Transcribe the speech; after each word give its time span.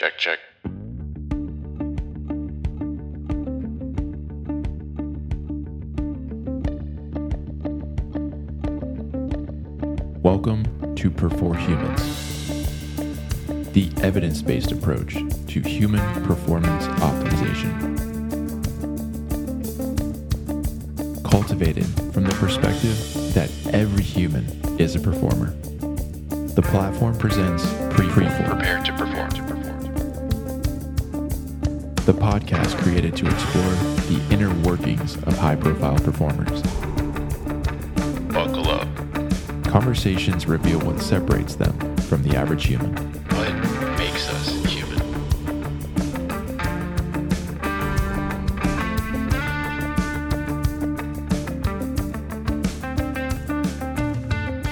Check, 0.00 0.16
check. 0.16 0.38
Welcome 10.22 10.64
to 10.96 11.10
PerforHumance, 11.10 12.00
the 13.74 13.90
evidence 14.02 14.40
based 14.40 14.72
approach 14.72 15.18
to 15.48 15.60
human 15.60 16.00
performance 16.24 16.86
optimization. 17.02 17.70
Cultivated 21.30 21.84
from 22.14 22.24
the 22.24 22.34
perspective 22.36 22.96
that 23.34 23.50
every 23.74 24.02
human 24.02 24.46
is 24.80 24.96
a 24.96 24.98
performer. 24.98 25.50
The 26.54 26.62
platform 26.62 27.18
presents 27.18 27.64
Preform, 27.92 28.46
Prepare 28.46 28.82
to 28.82 28.92
perform. 28.94 29.49
The 32.10 32.18
podcast 32.18 32.76
created 32.82 33.14
to 33.18 33.26
explore 33.26 33.70
the 34.08 34.20
inner 34.32 34.52
workings 34.68 35.14
of 35.14 35.38
high 35.38 35.54
profile 35.54 35.96
performers. 35.96 36.60
Buckle 38.32 38.68
up. 38.68 38.88
Conversations 39.66 40.46
reveal 40.46 40.80
what 40.80 41.00
separates 41.00 41.54
them 41.54 41.72
from 42.08 42.24
the 42.24 42.36
average 42.36 42.66
human. 42.66 42.96
What 42.96 43.54
makes 43.96 44.28
us 44.28 44.48
human? 44.64 44.98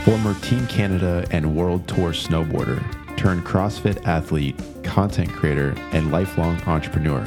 Former 0.04 0.34
Team 0.40 0.66
Canada 0.66 1.24
and 1.30 1.54
World 1.54 1.86
Tour 1.86 2.10
snowboarder, 2.10 2.82
turned 3.16 3.44
CrossFit 3.44 4.04
athlete, 4.04 4.60
content 4.88 5.30
creator, 5.30 5.74
and 5.92 6.10
lifelong 6.10 6.60
entrepreneur. 6.62 7.22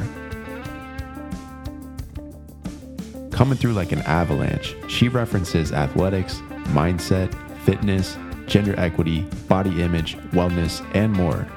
Coming 3.31 3.57
through 3.57 3.73
like 3.73 3.91
an 3.91 3.99
avalanche, 3.99 4.75
she 4.87 5.07
references 5.07 5.71
athletics, 5.71 6.39
mindset, 6.73 7.33
fitness, 7.59 8.17
gender 8.47 8.77
equity, 8.77 9.21
body 9.47 9.81
image, 9.81 10.17
wellness, 10.31 10.85
and 10.95 11.13
more. 11.13 11.47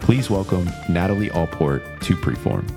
Please 0.00 0.28
welcome 0.28 0.70
Natalie 0.88 1.30
Allport 1.30 1.82
to 2.02 2.14
Preform. 2.16 2.68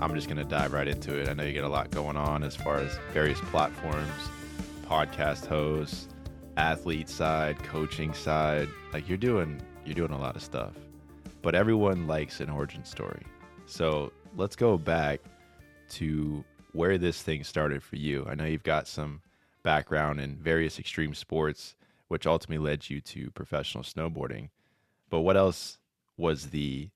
I'm 0.00 0.14
just 0.14 0.26
going 0.26 0.38
to 0.38 0.44
dive 0.44 0.72
right 0.72 0.88
into 0.88 1.20
it. 1.20 1.28
I 1.28 1.34
know 1.34 1.44
you 1.44 1.52
get 1.52 1.64
a 1.64 1.68
lot 1.68 1.90
going 1.90 2.16
on 2.16 2.42
as 2.42 2.56
far 2.56 2.78
as 2.78 2.98
various 3.12 3.38
platforms, 3.40 4.08
podcast 4.86 5.46
hosts, 5.46 6.08
athlete 6.58 7.08
side, 7.08 7.62
coaching 7.62 8.12
side. 8.12 8.68
Like 8.92 9.08
you're 9.08 9.16
doing 9.16 9.62
you're 9.84 9.94
doing 9.94 10.12
a 10.12 10.18
lot 10.18 10.36
of 10.36 10.42
stuff. 10.42 10.74
But 11.40 11.54
everyone 11.54 12.06
likes 12.06 12.40
an 12.40 12.50
origin 12.50 12.84
story. 12.84 13.22
So, 13.66 14.12
let's 14.36 14.56
go 14.56 14.76
back 14.76 15.20
to 15.90 16.44
where 16.72 16.98
this 16.98 17.22
thing 17.22 17.44
started 17.44 17.82
for 17.82 17.96
you. 17.96 18.26
I 18.28 18.34
know 18.34 18.44
you've 18.44 18.62
got 18.62 18.88
some 18.88 19.22
background 19.62 20.20
in 20.20 20.36
various 20.36 20.78
extreme 20.78 21.14
sports 21.14 21.74
which 22.08 22.26
ultimately 22.26 22.64
led 22.64 22.88
you 22.90 23.00
to 23.02 23.30
professional 23.30 23.84
snowboarding. 23.84 24.48
But 25.10 25.20
what 25.20 25.36
else 25.36 25.78
was 26.16 26.50
the 26.50 26.88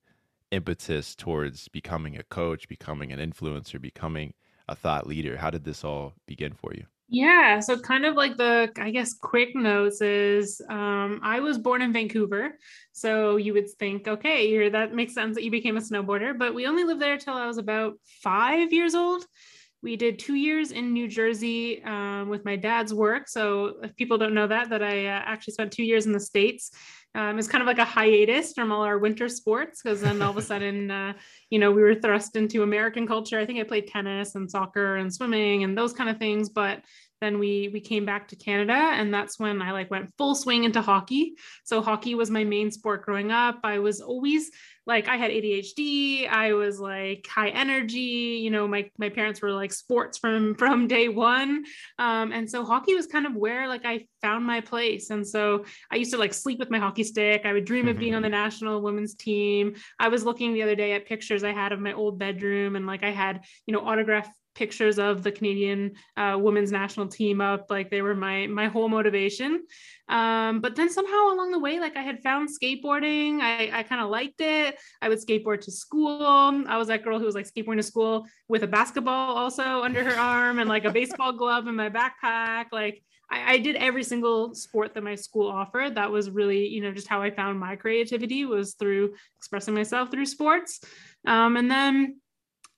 impetus 0.50 1.14
towards 1.14 1.68
becoming 1.68 2.16
a 2.16 2.22
coach, 2.22 2.68
becoming 2.68 3.12
an 3.12 3.18
influencer, 3.18 3.80
becoming 3.80 4.34
a 4.68 4.74
thought 4.74 5.06
leader? 5.06 5.36
How 5.36 5.50
did 5.50 5.64
this 5.64 5.84
all 5.84 6.14
begin 6.26 6.54
for 6.54 6.72
you? 6.74 6.86
Yeah, 7.14 7.60
so 7.60 7.78
kind 7.78 8.06
of 8.06 8.14
like 8.14 8.38
the, 8.38 8.70
I 8.78 8.90
guess, 8.90 9.12
quick 9.12 9.54
notes 9.54 10.00
is 10.00 10.62
um, 10.70 11.20
I 11.22 11.40
was 11.40 11.58
born 11.58 11.82
in 11.82 11.92
Vancouver. 11.92 12.58
So 12.92 13.36
you 13.36 13.52
would 13.52 13.68
think, 13.78 14.08
okay, 14.08 14.48
you're, 14.48 14.70
that 14.70 14.94
makes 14.94 15.12
sense 15.12 15.34
that 15.34 15.44
you 15.44 15.50
became 15.50 15.76
a 15.76 15.80
snowboarder, 15.80 16.38
but 16.38 16.54
we 16.54 16.66
only 16.66 16.84
lived 16.84 17.02
there 17.02 17.18
till 17.18 17.34
I 17.34 17.46
was 17.46 17.58
about 17.58 17.94
five 18.22 18.72
years 18.72 18.94
old. 18.94 19.26
We 19.82 19.96
did 19.96 20.18
two 20.18 20.36
years 20.36 20.70
in 20.72 20.92
New 20.94 21.06
Jersey 21.06 21.82
um, 21.84 22.30
with 22.30 22.46
my 22.46 22.56
dad's 22.56 22.94
work. 22.94 23.28
So 23.28 23.74
if 23.82 23.94
people 23.96 24.16
don't 24.16 24.32
know 24.32 24.46
that, 24.46 24.70
that 24.70 24.82
I 24.82 25.06
uh, 25.06 25.22
actually 25.26 25.54
spent 25.54 25.72
two 25.72 25.82
years 25.84 26.06
in 26.06 26.12
the 26.12 26.20
States. 26.20 26.70
Um, 27.14 27.38
it's 27.38 27.48
kind 27.48 27.60
of 27.60 27.66
like 27.66 27.78
a 27.78 27.84
hiatus 27.84 28.54
from 28.54 28.72
all 28.72 28.82
our 28.82 28.98
winter 28.98 29.28
sports 29.28 29.82
because 29.82 30.00
then 30.00 30.22
all 30.22 30.30
of 30.30 30.36
a 30.38 30.42
sudden, 30.50 30.90
uh, 30.90 31.12
you 31.50 31.58
know, 31.58 31.70
we 31.70 31.82
were 31.82 31.94
thrust 31.94 32.36
into 32.36 32.62
American 32.62 33.06
culture. 33.06 33.38
I 33.38 33.44
think 33.44 33.58
I 33.60 33.64
played 33.64 33.86
tennis 33.86 34.34
and 34.34 34.50
soccer 34.50 34.96
and 34.96 35.12
swimming 35.12 35.62
and 35.64 35.76
those 35.76 35.92
kind 35.92 36.08
of 36.08 36.16
things. 36.16 36.48
But 36.48 36.80
then 37.22 37.38
we 37.38 37.70
we 37.72 37.80
came 37.80 38.04
back 38.04 38.28
to 38.28 38.36
Canada, 38.36 38.72
and 38.72 39.14
that's 39.14 39.38
when 39.38 39.62
I 39.62 39.70
like 39.70 39.90
went 39.90 40.12
full 40.18 40.34
swing 40.34 40.64
into 40.64 40.82
hockey. 40.82 41.34
So 41.64 41.80
hockey 41.80 42.14
was 42.14 42.30
my 42.30 42.42
main 42.42 42.70
sport 42.72 43.04
growing 43.04 43.30
up. 43.30 43.60
I 43.62 43.78
was 43.78 44.00
always 44.00 44.50
like 44.84 45.06
I 45.06 45.16
had 45.16 45.30
ADHD. 45.30 46.28
I 46.28 46.54
was 46.54 46.80
like 46.80 47.26
high 47.28 47.50
energy. 47.50 48.40
You 48.42 48.50
know, 48.50 48.66
my 48.66 48.90
my 48.98 49.08
parents 49.08 49.40
were 49.40 49.52
like 49.52 49.72
sports 49.72 50.18
from 50.18 50.54
from 50.58 50.88
day 50.88 51.08
one, 51.08 51.64
um, 51.98 52.32
and 52.32 52.50
so 52.50 52.64
hockey 52.64 52.94
was 52.94 53.06
kind 53.06 53.26
of 53.26 53.36
where 53.36 53.68
like 53.68 53.84
I 53.84 54.06
found 54.20 54.44
my 54.44 54.60
place. 54.60 55.10
And 55.10 55.26
so 55.26 55.64
I 55.90 55.96
used 55.96 56.12
to 56.12 56.18
like 56.18 56.34
sleep 56.34 56.58
with 56.58 56.70
my 56.70 56.78
hockey 56.78 57.04
stick. 57.04 57.42
I 57.44 57.52
would 57.52 57.64
dream 57.64 57.88
of 57.88 57.98
being 57.98 58.14
on 58.14 58.22
the 58.22 58.28
national 58.28 58.82
women's 58.82 59.14
team. 59.14 59.74
I 59.98 60.08
was 60.08 60.24
looking 60.24 60.52
the 60.52 60.62
other 60.62 60.76
day 60.76 60.92
at 60.92 61.06
pictures 61.06 61.44
I 61.44 61.52
had 61.52 61.72
of 61.72 61.80
my 61.80 61.92
old 61.92 62.18
bedroom, 62.18 62.74
and 62.74 62.86
like 62.86 63.04
I 63.04 63.10
had 63.10 63.44
you 63.66 63.72
know 63.72 63.80
autographed 63.80 64.36
pictures 64.54 64.98
of 64.98 65.22
the 65.22 65.32
Canadian 65.32 65.92
uh, 66.16 66.36
women's 66.38 66.70
national 66.70 67.08
team 67.08 67.40
up. 67.40 67.66
Like 67.70 67.90
they 67.90 68.02
were 68.02 68.14
my 68.14 68.46
my 68.46 68.68
whole 68.68 68.88
motivation. 68.88 69.64
Um, 70.08 70.60
but 70.60 70.76
then 70.76 70.90
somehow 70.90 71.32
along 71.32 71.52
the 71.52 71.58
way, 71.58 71.80
like 71.80 71.96
I 71.96 72.02
had 72.02 72.22
found 72.22 72.48
skateboarding. 72.48 73.40
I, 73.40 73.70
I 73.72 73.82
kind 73.82 74.02
of 74.02 74.10
liked 74.10 74.40
it. 74.40 74.78
I 75.00 75.08
would 75.08 75.18
skateboard 75.18 75.60
to 75.62 75.70
school. 75.70 76.64
I 76.68 76.76
was 76.76 76.88
that 76.88 77.02
girl 77.02 77.18
who 77.18 77.24
was 77.24 77.34
like 77.34 77.48
skateboarding 77.48 77.78
to 77.78 77.82
school 77.82 78.26
with 78.48 78.62
a 78.62 78.68
basketball 78.68 79.36
also 79.36 79.82
under 79.82 80.04
her 80.04 80.18
arm 80.18 80.58
and 80.58 80.68
like 80.68 80.84
a 80.84 80.90
baseball 80.90 81.32
glove 81.36 81.66
in 81.66 81.76
my 81.76 81.88
backpack. 81.90 82.66
Like 82.72 83.02
I, 83.30 83.54
I 83.54 83.58
did 83.58 83.76
every 83.76 84.04
single 84.04 84.54
sport 84.54 84.94
that 84.94 85.02
my 85.02 85.14
school 85.14 85.50
offered. 85.50 85.94
That 85.94 86.10
was 86.10 86.30
really, 86.30 86.68
you 86.68 86.82
know, 86.82 86.92
just 86.92 87.08
how 87.08 87.22
I 87.22 87.30
found 87.30 87.58
my 87.58 87.76
creativity 87.76 88.44
was 88.44 88.74
through 88.74 89.14
expressing 89.38 89.74
myself 89.74 90.10
through 90.10 90.26
sports. 90.26 90.80
Um, 91.26 91.56
and 91.56 91.70
then 91.70 92.20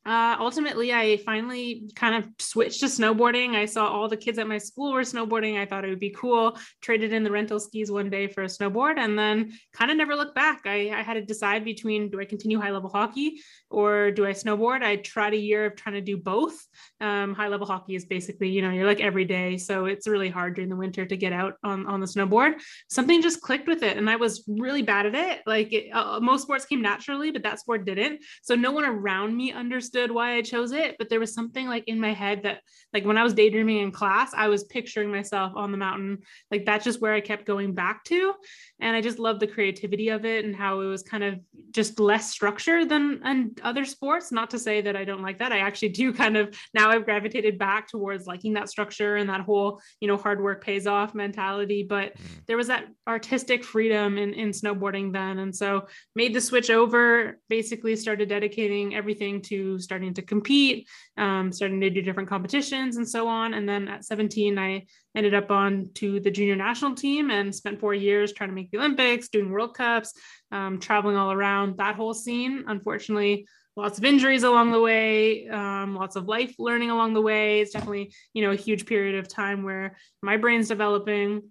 uh, 0.06 0.36
ultimately, 0.38 0.92
I 0.92 1.16
finally 1.18 1.90
kind 1.94 2.14
of 2.22 2.30
switched 2.38 2.80
to 2.80 2.86
snowboarding. 2.86 3.54
I 3.54 3.64
saw 3.64 3.86
all 3.86 4.08
the 4.08 4.16
kids 4.16 4.38
at 4.38 4.46
my 4.46 4.58
school 4.58 4.92
were 4.92 5.00
snowboarding. 5.00 5.58
I 5.58 5.64
thought 5.64 5.84
it 5.84 5.88
would 5.88 6.00
be 6.00 6.10
cool. 6.10 6.58
Traded 6.82 7.12
in 7.12 7.24
the 7.24 7.30
rental 7.30 7.58
skis 7.58 7.90
one 7.90 8.10
day 8.10 8.26
for 8.26 8.42
a 8.42 8.46
snowboard 8.46 8.98
and 8.98 9.18
then 9.18 9.52
kind 9.72 9.90
of 9.90 9.96
never 9.96 10.14
looked 10.14 10.34
back. 10.34 10.62
I, 10.66 10.90
I 10.90 11.02
had 11.02 11.14
to 11.14 11.22
decide 11.22 11.64
between 11.64 12.10
do 12.10 12.20
I 12.20 12.26
continue 12.26 12.60
high 12.60 12.70
level 12.70 12.90
hockey 12.90 13.40
or 13.74 14.12
do 14.12 14.24
I 14.24 14.30
snowboard? 14.30 14.82
I 14.82 14.96
tried 14.96 15.34
a 15.34 15.38
year 15.38 15.66
of 15.66 15.74
trying 15.74 15.96
to 15.96 16.00
do 16.00 16.16
both. 16.16 16.56
Um, 17.00 17.34
high 17.34 17.48
level 17.48 17.66
hockey 17.66 17.96
is 17.96 18.04
basically, 18.04 18.48
you 18.48 18.62
know, 18.62 18.70
you're 18.70 18.86
like 18.86 19.00
every 19.00 19.24
day. 19.24 19.58
So 19.58 19.86
it's 19.86 20.06
really 20.06 20.30
hard 20.30 20.54
during 20.54 20.70
the 20.70 20.76
winter 20.76 21.04
to 21.04 21.16
get 21.16 21.32
out 21.32 21.54
on, 21.64 21.86
on 21.86 22.00
the 22.00 22.06
snowboard. 22.06 22.54
Something 22.88 23.20
just 23.20 23.40
clicked 23.40 23.66
with 23.66 23.82
it. 23.82 23.96
And 23.96 24.08
I 24.08 24.16
was 24.16 24.44
really 24.46 24.82
bad 24.82 25.06
at 25.06 25.14
it. 25.14 25.42
Like 25.44 25.72
it, 25.72 25.90
uh, 25.92 26.20
most 26.20 26.42
sports 26.42 26.64
came 26.64 26.82
naturally, 26.82 27.32
but 27.32 27.42
that 27.42 27.58
sport 27.58 27.84
didn't. 27.84 28.20
So 28.42 28.54
no 28.54 28.70
one 28.70 28.84
around 28.84 29.36
me 29.36 29.52
understood 29.52 30.10
why 30.12 30.36
I 30.36 30.42
chose 30.42 30.72
it, 30.72 30.96
but 30.98 31.08
there 31.08 31.20
was 31.20 31.34
something 31.34 31.66
like 31.66 31.84
in 31.88 32.00
my 32.00 32.12
head 32.12 32.44
that 32.44 32.60
like 32.92 33.04
when 33.04 33.18
I 33.18 33.24
was 33.24 33.34
daydreaming 33.34 33.78
in 33.78 33.90
class, 33.90 34.32
I 34.34 34.46
was 34.46 34.64
picturing 34.64 35.10
myself 35.10 35.52
on 35.56 35.72
the 35.72 35.78
mountain. 35.78 36.18
Like 36.50 36.64
that's 36.64 36.84
just 36.84 37.00
where 37.00 37.12
I 37.12 37.20
kept 37.20 37.44
going 37.44 37.74
back 37.74 38.04
to. 38.04 38.34
And 38.78 38.94
I 38.94 39.00
just 39.00 39.18
loved 39.18 39.40
the 39.40 39.48
creativity 39.48 40.10
of 40.10 40.24
it 40.24 40.44
and 40.44 40.54
how 40.54 40.80
it 40.80 40.86
was 40.86 41.02
kind 41.02 41.24
of 41.24 41.40
just 41.72 41.98
less 41.98 42.30
structure 42.30 42.84
than 42.84 43.20
and 43.24 43.60
other 43.64 43.84
sports. 43.84 44.30
Not 44.30 44.50
to 44.50 44.58
say 44.58 44.80
that 44.80 44.96
I 44.96 45.04
don't 45.04 45.22
like 45.22 45.38
that. 45.38 45.52
I 45.52 45.58
actually 45.58 45.90
do 45.90 46.12
kind 46.12 46.36
of 46.36 46.56
now 46.74 46.90
I've 46.90 47.04
gravitated 47.04 47.58
back 47.58 47.88
towards 47.88 48.26
liking 48.26 48.54
that 48.54 48.68
structure 48.68 49.16
and 49.16 49.28
that 49.28 49.40
whole, 49.40 49.80
you 50.00 50.08
know, 50.08 50.16
hard 50.16 50.42
work 50.42 50.62
pays 50.62 50.86
off 50.86 51.14
mentality. 51.14 51.82
But 51.82 52.16
mm. 52.16 52.46
there 52.46 52.56
was 52.56 52.68
that 52.68 52.86
artistic 53.08 53.64
freedom 53.64 54.18
in, 54.18 54.34
in 54.34 54.50
snowboarding 54.50 55.12
then. 55.12 55.38
And 55.38 55.54
so 55.54 55.86
made 56.14 56.34
the 56.34 56.40
switch 56.40 56.70
over, 56.70 57.38
basically 57.48 57.96
started 57.96 58.28
dedicating 58.28 58.94
everything 58.94 59.42
to 59.42 59.78
starting 59.78 60.14
to 60.14 60.22
compete, 60.22 60.88
um, 61.16 61.52
starting 61.52 61.80
to 61.80 61.90
do 61.90 62.02
different 62.02 62.28
competitions 62.28 62.96
and 62.96 63.08
so 63.08 63.28
on. 63.28 63.54
And 63.54 63.68
then 63.68 63.88
at 63.88 64.04
17, 64.04 64.58
I 64.58 64.86
ended 65.14 65.34
up 65.34 65.50
on 65.50 65.90
to 65.94 66.20
the 66.20 66.30
junior 66.30 66.56
national 66.56 66.94
team 66.94 67.30
and 67.30 67.54
spent 67.54 67.80
four 67.80 67.94
years 67.94 68.32
trying 68.32 68.50
to 68.50 68.54
make 68.54 68.70
the 68.70 68.78
Olympics, 68.78 69.28
doing 69.28 69.50
World 69.50 69.74
Cups, 69.74 70.14
um, 70.50 70.80
traveling 70.80 71.16
all 71.16 71.32
around 71.32 71.76
that 71.78 71.96
whole 71.96 72.14
scene. 72.14 72.64
Unfortunately, 72.66 73.46
lots 73.76 73.98
of 73.98 74.04
injuries 74.04 74.42
along 74.42 74.72
the 74.72 74.80
way, 74.80 75.48
um, 75.48 75.94
lots 75.94 76.16
of 76.16 76.26
life 76.26 76.54
learning 76.58 76.90
along 76.90 77.14
the 77.14 77.20
way. 77.20 77.60
It's 77.60 77.72
definitely, 77.72 78.12
you 78.32 78.42
know, 78.42 78.52
a 78.52 78.56
huge 78.56 78.86
period 78.86 79.16
of 79.16 79.28
time 79.28 79.62
where 79.62 79.96
my 80.22 80.36
brain's 80.36 80.68
developing. 80.68 81.42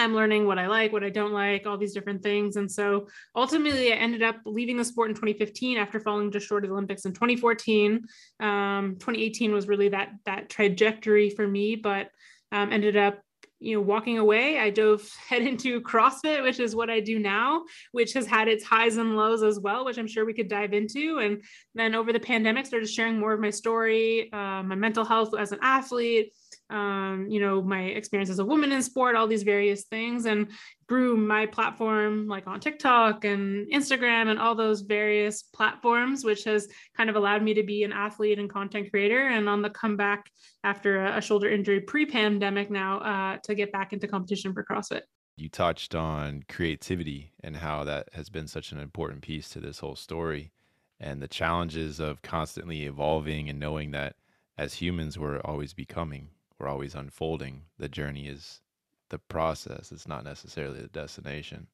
I'm 0.00 0.14
learning 0.14 0.46
what 0.46 0.58
I 0.58 0.66
like, 0.66 0.92
what 0.92 1.04
I 1.04 1.10
don't 1.10 1.32
like, 1.32 1.66
all 1.66 1.76
these 1.76 1.92
different 1.92 2.22
things. 2.22 2.56
And 2.56 2.70
so 2.70 3.06
ultimately, 3.36 3.92
I 3.92 3.96
ended 3.96 4.22
up 4.22 4.36
leaving 4.46 4.76
the 4.76 4.84
sport 4.84 5.10
in 5.10 5.14
2015 5.14 5.76
after 5.76 6.00
falling 6.00 6.30
just 6.30 6.46
short 6.46 6.64
of 6.64 6.70
the 6.70 6.74
Olympics 6.74 7.04
in 7.04 7.12
2014. 7.12 8.06
Um, 8.40 8.96
2018 8.98 9.52
was 9.52 9.68
really 9.68 9.90
that 9.90 10.10
that 10.24 10.48
trajectory 10.48 11.30
for 11.30 11.46
me, 11.46 11.76
but 11.76 12.08
um, 12.50 12.72
ended 12.72 12.96
up 12.96 13.20
you 13.62 13.76
know 13.76 13.82
walking 13.82 14.16
away 14.16 14.58
i 14.58 14.70
dove 14.70 15.06
head 15.28 15.42
into 15.42 15.82
crossfit 15.82 16.42
which 16.42 16.58
is 16.58 16.74
what 16.74 16.88
i 16.88 16.98
do 16.98 17.18
now 17.18 17.62
which 17.92 18.14
has 18.14 18.26
had 18.26 18.48
its 18.48 18.64
highs 18.64 18.96
and 18.96 19.16
lows 19.16 19.42
as 19.42 19.60
well 19.60 19.84
which 19.84 19.98
i'm 19.98 20.06
sure 20.06 20.24
we 20.24 20.32
could 20.32 20.48
dive 20.48 20.72
into 20.72 21.18
and 21.18 21.42
then 21.74 21.94
over 21.94 22.10
the 22.10 22.18
pandemic 22.18 22.64
started 22.64 22.88
sharing 22.88 23.18
more 23.18 23.34
of 23.34 23.40
my 23.40 23.50
story 23.50 24.32
uh, 24.32 24.62
my 24.62 24.74
mental 24.74 25.04
health 25.04 25.34
as 25.38 25.52
an 25.52 25.58
athlete 25.60 26.32
um, 26.70 27.26
you 27.28 27.40
know, 27.40 27.60
my 27.62 27.82
experience 27.82 28.30
as 28.30 28.38
a 28.38 28.44
woman 28.44 28.72
in 28.72 28.82
sport, 28.82 29.16
all 29.16 29.26
these 29.26 29.42
various 29.42 29.84
things, 29.84 30.26
and 30.26 30.48
grew 30.88 31.16
my 31.16 31.46
platform 31.46 32.26
like 32.26 32.46
on 32.46 32.60
TikTok 32.60 33.24
and 33.24 33.70
Instagram 33.72 34.28
and 34.28 34.38
all 34.38 34.54
those 34.54 34.80
various 34.80 35.42
platforms, 35.42 36.24
which 36.24 36.44
has 36.44 36.68
kind 36.96 37.10
of 37.10 37.16
allowed 37.16 37.42
me 37.42 37.54
to 37.54 37.62
be 37.62 37.84
an 37.84 37.92
athlete 37.92 38.38
and 38.38 38.50
content 38.50 38.90
creator. 38.90 39.28
And 39.28 39.48
on 39.48 39.62
the 39.62 39.70
comeback 39.70 40.30
after 40.64 41.04
a, 41.04 41.18
a 41.18 41.20
shoulder 41.20 41.50
injury 41.50 41.80
pre 41.80 42.06
pandemic 42.06 42.70
now 42.70 42.98
uh, 42.98 43.38
to 43.44 43.54
get 43.54 43.72
back 43.72 43.92
into 43.92 44.08
competition 44.08 44.52
for 44.52 44.64
CrossFit. 44.64 45.02
You 45.36 45.48
touched 45.48 45.94
on 45.94 46.44
creativity 46.48 47.32
and 47.42 47.56
how 47.56 47.84
that 47.84 48.08
has 48.12 48.28
been 48.28 48.46
such 48.46 48.72
an 48.72 48.78
important 48.78 49.22
piece 49.22 49.48
to 49.50 49.60
this 49.60 49.78
whole 49.78 49.96
story 49.96 50.52
and 51.00 51.22
the 51.22 51.28
challenges 51.28 51.98
of 51.98 52.20
constantly 52.20 52.84
evolving 52.84 53.48
and 53.48 53.58
knowing 53.58 53.92
that 53.92 54.16
as 54.58 54.74
humans 54.74 55.18
we're 55.18 55.40
always 55.40 55.72
becoming 55.72 56.28
we're 56.60 56.68
always 56.68 56.94
unfolding. 56.94 57.62
The 57.78 57.88
journey 57.88 58.26
is 58.26 58.60
the 59.08 59.18
process, 59.18 59.90
it's 59.90 60.06
not 60.06 60.24
necessarily 60.24 60.80
the 60.80 60.88
destination. 60.88 61.66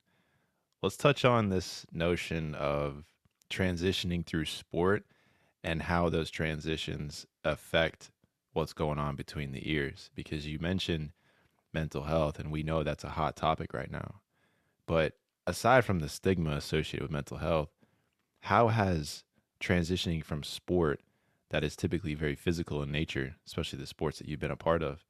Let's 0.83 0.97
touch 0.97 1.25
on 1.25 1.49
this 1.49 1.85
notion 1.93 2.55
of 2.55 3.05
transitioning 3.51 4.25
through 4.25 4.47
sport 4.47 5.05
and 5.63 5.83
how 5.83 6.09
those 6.09 6.31
transitions 6.31 7.27
affect 7.45 8.11
what's 8.53 8.73
going 8.73 8.99
on 8.99 9.17
between 9.17 9.53
the 9.53 9.71
ears 9.71 10.11
because 10.15 10.47
you 10.47 10.59
mentioned 10.59 11.11
mental 11.75 12.05
health 12.05 12.39
and 12.39 12.51
we 12.51 12.63
know 12.63 12.83
that's 12.83 13.05
a 13.05 13.11
hot 13.11 13.37
topic 13.37 13.75
right 13.75 13.91
now. 13.91 14.21
But 14.87 15.15
aside 15.47 15.85
from 15.85 15.99
the 15.99 16.09
stigma 16.09 16.53
associated 16.53 17.03
with 17.03 17.11
mental 17.11 17.39
health, 17.39 17.69
how 18.41 18.69
has 18.69 19.25
transitioning 19.61 20.25
from 20.25 20.43
sport 20.43 21.01
that 21.51 21.65
is 21.65 21.77
typically 21.77 22.15
very 22.15 22.35
physical 22.35 22.83
in 22.83 22.91
nature, 22.91 23.37
especially 23.47 23.79
the 23.79 23.87
sports 23.87 24.19
that 24.19 24.29
you've 24.29 24.41
been 24.41 24.51
a 24.51 24.57
part 24.57 24.83
of, 24.83 25.05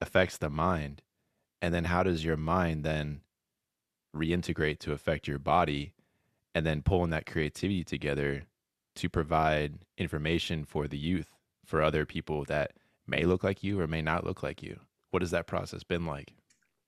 affects 0.00 0.36
the 0.36 0.50
mind. 0.50 1.02
And 1.60 1.72
then 1.72 1.84
how 1.84 2.02
does 2.02 2.24
your 2.24 2.36
mind 2.36 2.84
then 2.84 3.20
reintegrate 4.14 4.78
to 4.80 4.92
affect 4.92 5.28
your 5.28 5.38
body 5.38 5.92
and 6.54 6.64
then 6.66 6.82
pulling 6.82 7.10
that 7.10 7.26
creativity 7.26 7.84
together 7.84 8.44
to 8.96 9.08
provide 9.08 9.78
information 9.96 10.64
for 10.64 10.88
the 10.88 10.98
youth, 10.98 11.30
for 11.64 11.82
other 11.82 12.04
people 12.04 12.44
that 12.44 12.72
may 13.06 13.24
look 13.24 13.44
like 13.44 13.62
you 13.62 13.80
or 13.80 13.86
may 13.86 14.02
not 14.02 14.24
look 14.24 14.42
like 14.42 14.62
you? 14.62 14.78
What 15.10 15.22
has 15.22 15.30
that 15.30 15.46
process 15.46 15.82
been 15.82 16.04
like? 16.04 16.32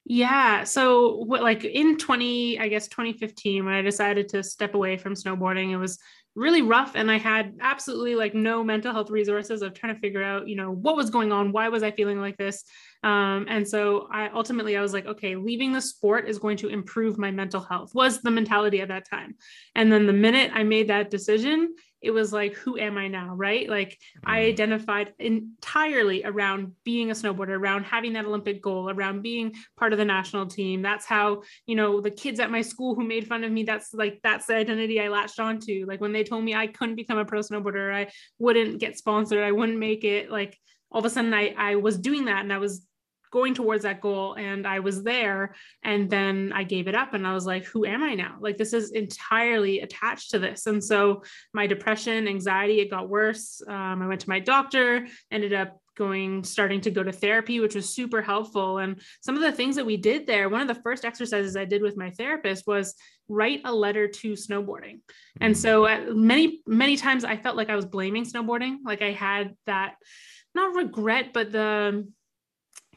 Yeah. 0.04 0.64
So 0.64 1.16
what 1.16 1.42
like 1.42 1.64
in 1.64 1.96
20, 1.98 2.58
I 2.58 2.68
guess 2.68 2.88
2015, 2.88 3.64
when 3.64 3.74
I 3.74 3.82
decided 3.82 4.28
to 4.30 4.42
step 4.42 4.74
away 4.74 4.96
from 4.96 5.14
snowboarding, 5.14 5.70
it 5.70 5.76
was 5.76 5.98
really 6.36 6.62
rough 6.62 6.92
and 6.94 7.10
i 7.10 7.18
had 7.18 7.54
absolutely 7.60 8.14
like 8.14 8.34
no 8.34 8.62
mental 8.62 8.92
health 8.92 9.10
resources 9.10 9.62
of 9.62 9.74
trying 9.74 9.94
to 9.94 10.00
figure 10.00 10.22
out 10.22 10.46
you 10.46 10.54
know 10.54 10.70
what 10.70 10.96
was 10.96 11.10
going 11.10 11.32
on 11.32 11.50
why 11.50 11.68
was 11.68 11.82
i 11.82 11.90
feeling 11.90 12.20
like 12.20 12.36
this? 12.36 12.64
Um, 13.02 13.46
and 13.48 13.66
so 13.66 14.08
i 14.12 14.28
ultimately 14.28 14.76
i 14.76 14.80
was 14.80 14.92
like 14.92 15.06
okay 15.06 15.34
leaving 15.34 15.72
the 15.72 15.80
sport 15.80 16.28
is 16.28 16.38
going 16.38 16.58
to 16.58 16.68
improve 16.68 17.18
my 17.18 17.30
mental 17.30 17.60
health 17.60 17.94
was 17.94 18.20
the 18.20 18.30
mentality 18.30 18.80
at 18.80 18.88
that 18.88 19.08
time. 19.08 19.36
And 19.74 19.90
then 19.90 20.06
the 20.06 20.12
minute 20.12 20.52
i 20.54 20.62
made 20.62 20.88
that 20.88 21.10
decision 21.10 21.74
it 22.02 22.10
was 22.10 22.32
like 22.32 22.54
who 22.54 22.78
am 22.78 22.96
i 22.96 23.08
now 23.08 23.34
right? 23.34 23.68
Like 23.68 23.98
i 24.24 24.38
mm-hmm. 24.38 24.48
identified 24.48 25.12
entirely 25.18 26.24
around 26.24 26.72
being 26.84 27.10
a 27.10 27.14
snowboarder 27.14 27.58
around 27.58 27.84
having 27.84 28.14
that 28.14 28.24
olympic 28.24 28.62
goal 28.62 28.90
around 28.90 29.22
being 29.22 29.54
part 29.78 29.92
of 29.92 29.98
the 29.98 30.04
national 30.04 30.46
team. 30.46 30.82
That's 30.82 31.06
how 31.06 31.42
you 31.66 31.76
know 31.76 32.00
the 32.00 32.10
kids 32.10 32.40
at 32.40 32.50
my 32.50 32.62
school 32.62 32.94
who 32.94 33.04
made 33.04 33.26
fun 33.26 33.44
of 33.44 33.52
me 33.52 33.62
that's 33.64 33.92
like 33.94 34.20
that's 34.22 34.46
the 34.46 34.56
identity 34.56 35.00
i 35.00 35.08
latched 35.08 35.40
onto. 35.40 35.84
Like 35.86 36.00
when 36.00 36.12
they 36.12 36.24
told 36.24 36.44
me 36.44 36.54
i 36.54 36.66
couldn't 36.66 36.96
become 36.96 37.18
a 37.18 37.24
pro 37.24 37.40
snowboarder 37.40 37.94
i 37.94 38.10
wouldn't 38.38 38.80
get 38.80 38.98
sponsored 38.98 39.42
i 39.42 39.52
wouldn't 39.52 39.78
make 39.78 40.04
it 40.04 40.30
like 40.30 40.58
all 40.90 41.00
of 41.00 41.04
a 41.04 41.10
sudden 41.10 41.32
i 41.34 41.54
i 41.56 41.76
was 41.76 41.98
doing 41.98 42.24
that 42.26 42.42
and 42.42 42.52
i 42.52 42.58
was 42.58 42.86
going 43.30 43.54
towards 43.54 43.84
that 43.84 44.00
goal 44.00 44.34
and 44.34 44.66
I 44.66 44.80
was 44.80 45.02
there 45.02 45.54
and 45.84 46.10
then 46.10 46.52
I 46.54 46.64
gave 46.64 46.88
it 46.88 46.94
up 46.94 47.14
and 47.14 47.26
I 47.26 47.32
was 47.32 47.46
like 47.46 47.64
who 47.64 47.86
am 47.86 48.02
I 48.02 48.14
now? 48.14 48.36
Like 48.40 48.56
this 48.56 48.72
is 48.72 48.90
entirely 48.90 49.80
attached 49.80 50.30
to 50.30 50.38
this. 50.38 50.66
And 50.66 50.82
so 50.82 51.22
my 51.54 51.66
depression 51.66 52.26
anxiety 52.28 52.80
it 52.80 52.90
got 52.90 53.08
worse. 53.08 53.62
Um, 53.66 54.02
I 54.02 54.06
went 54.06 54.20
to 54.22 54.28
my 54.28 54.40
doctor 54.40 55.06
ended 55.30 55.52
up 55.52 55.80
going 55.96 56.42
starting 56.44 56.80
to 56.80 56.90
go 56.90 57.02
to 57.02 57.12
therapy 57.12 57.60
which 57.60 57.74
was 57.74 57.94
super 57.94 58.20
helpful. 58.22 58.78
And 58.78 59.00
some 59.20 59.36
of 59.36 59.42
the 59.42 59.52
things 59.52 59.76
that 59.76 59.86
we 59.86 59.96
did 59.96 60.26
there 60.26 60.48
one 60.48 60.62
of 60.62 60.68
the 60.68 60.82
first 60.82 61.04
exercises 61.04 61.56
I 61.56 61.64
did 61.64 61.82
with 61.82 61.96
my 61.96 62.10
therapist 62.10 62.66
was 62.66 62.94
write 63.28 63.60
a 63.64 63.72
letter 63.72 64.08
to 64.08 64.32
snowboarding. 64.32 65.00
And 65.40 65.56
so 65.56 65.86
many 66.12 66.62
many 66.66 66.96
times 66.96 67.24
I 67.24 67.36
felt 67.36 67.56
like 67.56 67.70
I 67.70 67.76
was 67.76 67.86
blaming 67.86 68.24
snowboarding. 68.24 68.78
Like 68.84 69.02
I 69.02 69.12
had 69.12 69.54
that 69.66 69.94
not 70.52 70.74
regret 70.74 71.32
but 71.32 71.52
the 71.52 72.08